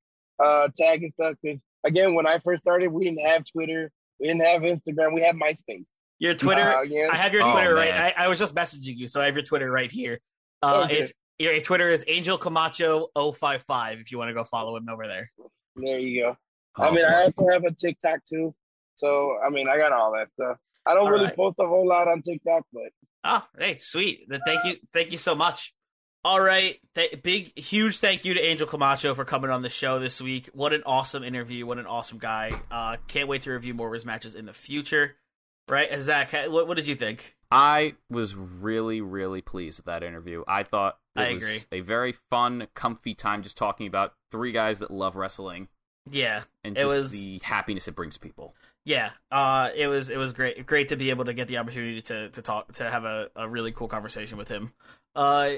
[0.42, 1.36] uh, tag and stuff.
[1.42, 3.90] Because again, when I first started, we didn't have Twitter,
[4.20, 5.86] we didn't have Instagram, we had MySpace.
[6.18, 6.74] Your Twitter.
[6.76, 7.08] Uh, yeah.
[7.10, 7.92] I have your Oh, Twitter right.
[8.18, 10.18] I, I was just messaging you, so I have your Twitter right here.
[10.62, 10.98] Uh, Okay.
[10.98, 15.06] It's your Twitter is Angel Camacho 055 if you want to go follow him over
[15.06, 15.30] there.
[15.76, 16.36] there you go.
[16.76, 18.52] Oh, I mean, I also have a TikTok too.
[18.96, 20.56] So I mean, I got all that stuff.
[20.84, 21.36] I don't All really right.
[21.36, 22.90] post a whole lot on TikTok, but
[23.24, 24.26] Oh, hey, sweet.
[24.28, 25.72] Then Thank you, thank you so much.
[26.24, 29.98] All right, Th- big, huge thank you to Angel Camacho for coming on the show
[30.00, 30.50] this week.
[30.52, 31.64] What an awesome interview!
[31.64, 32.50] What an awesome guy!
[32.70, 35.14] Uh, can't wait to review more of his matches in the future.
[35.68, 37.36] Right, Zach, what, what did you think?
[37.50, 40.42] I was really, really pleased with that interview.
[40.48, 41.60] I thought it I was agree.
[41.72, 45.68] a very fun, comfy time just talking about three guys that love wrestling
[46.10, 48.54] Yeah, and It was- the happiness it brings people.
[48.84, 49.10] yeah.
[49.30, 52.28] Uh, it was it was great, great to be able to get the opportunity to
[52.30, 54.72] to talk to have a, a really cool conversation with him.
[55.14, 55.50] Uh,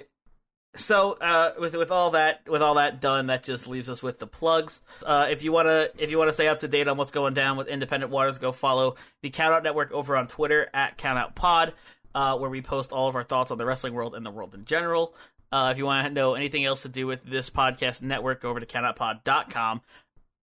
[0.74, 4.18] so uh, with with all that with all that done, that just leaves us with
[4.18, 4.80] the plugs.
[5.04, 7.56] Uh, if you wanna if you wanna stay up to date on what's going down
[7.56, 11.72] with Independent Waters, go follow the Countout Network over on Twitter at Countout Pod,
[12.14, 14.54] uh, where we post all of our thoughts on the wrestling world and the world
[14.54, 15.14] in general.
[15.52, 18.50] Uh, if you want to know anything else to do with this podcast network, go
[18.50, 19.80] over to countoutpod.com,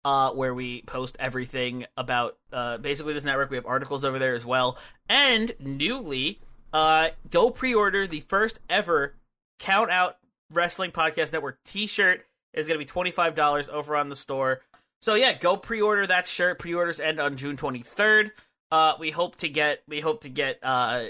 [0.05, 3.51] uh, where we post everything about uh, basically this network.
[3.51, 4.77] We have articles over there as well.
[5.09, 6.41] And newly,
[6.73, 9.15] uh, go pre order the first ever
[9.59, 10.17] Count Out
[10.51, 12.25] Wrestling Podcast Network t shirt.
[12.55, 14.63] is going to be $25 over on the store.
[15.03, 16.59] So yeah, go pre-order that shirt.
[16.59, 18.31] Pre-orders end on June 23rd.
[18.71, 21.05] Uh, we hope to get we hope to get uh,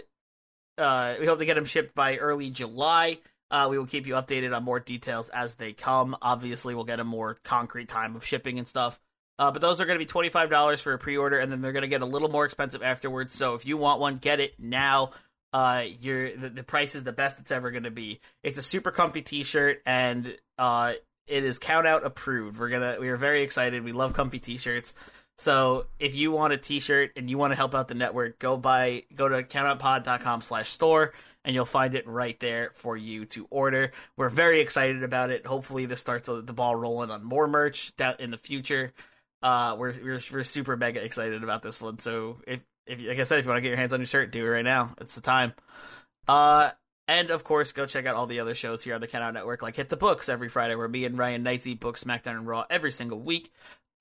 [0.77, 3.19] uh, we hope to get them shipped by early July.
[3.51, 6.17] Uh, we will keep you updated on more details as they come.
[6.21, 9.01] Obviously, we'll get a more concrete time of shipping and stuff.
[9.39, 11.51] Uh, but those are going to be twenty five dollars for a pre order, and
[11.51, 13.35] then they're going to get a little more expensive afterwards.
[13.35, 15.13] So if you want one, get it now.
[15.57, 18.21] Uh, you're the, the price is the best it's ever going to be.
[18.43, 20.93] It's a super comfy t shirt, and uh,
[21.27, 22.59] it is count out approved.
[22.59, 23.83] We're gonna we are very excited.
[23.83, 24.93] We love comfy t shirts.
[25.39, 28.59] So if you want a t-shirt and you want to help out the network, go
[28.59, 33.47] buy go to countoutpod.com slash store and you'll find it right there for you to
[33.51, 33.93] order.
[34.17, 35.47] We're very excited about it.
[35.47, 38.93] Hopefully this starts the ball rolling on more merch down in the future.
[39.43, 41.99] Uh, we're, we're we're super mega excited about this one.
[41.99, 44.07] So if if like I said, if you want to get your hands on your
[44.07, 44.95] shirt, do it right now.
[45.01, 45.53] It's the time.
[46.29, 46.71] Uh,
[47.09, 49.35] and of course, go check out all the other shows here on the Count Out
[49.35, 52.37] Network, like Hit the Books every Friday, where me and Ryan Knights eat books, SmackDown
[52.37, 53.53] and Raw every single week.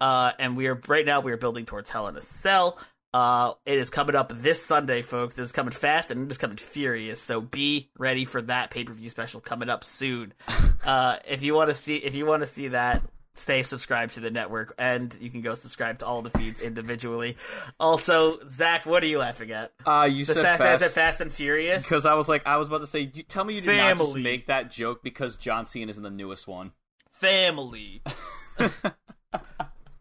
[0.02, 2.80] Uh, and we are right now we are building towards Hell in a Cell.
[3.14, 5.40] Uh, it is coming up this Sunday, folks.
[5.40, 7.22] It is coming fast and it is coming furious.
[7.22, 10.34] So be ready for that pay per view special coming up soon.
[10.86, 13.04] uh, if you want to see, if you want to see that,
[13.36, 17.38] stay subscribed to the network, and you can go subscribe to all the feeds individually.
[17.80, 19.72] Also, Zach, what are you laughing at?
[19.86, 22.58] Uh, you the said Zach fast said Fast and Furious because I was like, I
[22.58, 25.36] was about to say, you, tell me you did not just make that joke because
[25.36, 26.72] John Cena is in the newest one.
[27.10, 28.02] family.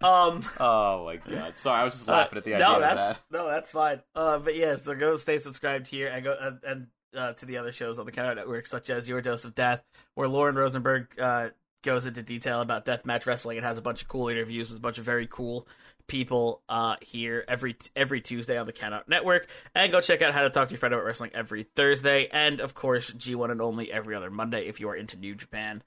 [0.01, 0.43] um.
[0.61, 1.59] Oh my god!
[1.59, 3.19] Sorry, I was just laughing at the idea no, of that.
[3.31, 4.01] no, that's fine.
[4.15, 7.59] Uh, but yeah, so go stay subscribed here and go and, and uh, to the
[7.59, 9.83] other shows on the Count Out Network, such as Your Dose of Death,
[10.15, 11.49] where Lauren Rosenberg uh,
[11.85, 14.83] goes into detail about deathmatch wrestling and has a bunch of cool interviews with a
[14.83, 15.69] bunch of very cool
[16.07, 19.49] people uh, here every every Tuesday on the Count Out Network.
[19.75, 22.61] And go check out How to Talk to Your Friend About Wrestling every Thursday, and
[22.61, 25.83] of course G1 and Only every other Monday if you are into New Japan.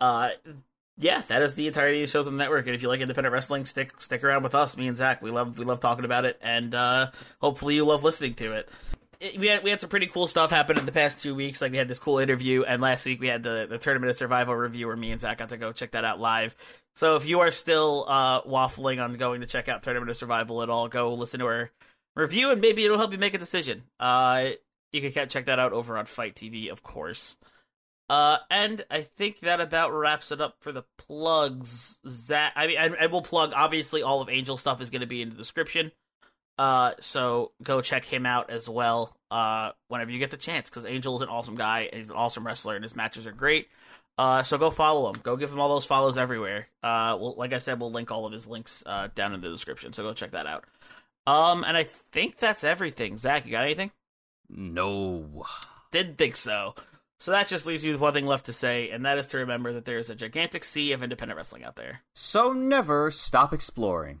[0.00, 0.30] Uh,
[0.96, 2.66] yeah, that is the entirety of the shows on the network.
[2.66, 5.22] And if you like independent wrestling, stick stick around with us, me and Zach.
[5.22, 8.68] We love we love talking about it, and uh, hopefully you love listening to it.
[9.38, 11.60] We had we had some pretty cool stuff happen in the past two weeks.
[11.60, 14.16] Like we had this cool interview, and last week we had the the tournament of
[14.16, 16.56] survival review where me and Zach got to go check that out live.
[16.94, 20.62] So if you are still uh, waffling on going to check out tournament of survival
[20.62, 21.70] at all, go listen to our
[22.16, 23.84] review, and maybe it'll help you make a decision.
[23.98, 24.50] Uh,
[24.92, 27.36] you can check that out over on FITE TV, of course.
[28.08, 31.96] Uh, and I think that about wraps it up for the plugs.
[32.08, 33.52] Zach, I mean, I, I will plug.
[33.54, 35.92] Obviously, all of Angel stuff is going to be in the description.
[36.60, 39.16] Uh, so go check him out as well.
[39.30, 41.88] Uh, whenever you get the chance, because Angel is an awesome guy.
[41.90, 43.68] He's an awesome wrestler, and his matches are great.
[44.18, 45.18] Uh, so go follow him.
[45.22, 46.68] Go give him all those follows everywhere.
[46.82, 49.48] Uh, well, like I said, we'll link all of his links uh down in the
[49.48, 49.94] description.
[49.94, 50.66] So go check that out.
[51.26, 53.16] Um, and I think that's everything.
[53.16, 53.90] Zach, you got anything?
[54.50, 55.46] No.
[55.92, 56.74] Didn't think so.
[57.20, 59.38] So that just leaves you with one thing left to say, and that is to
[59.38, 62.02] remember that there is a gigantic sea of independent wrestling out there.
[62.14, 64.20] So never stop exploring.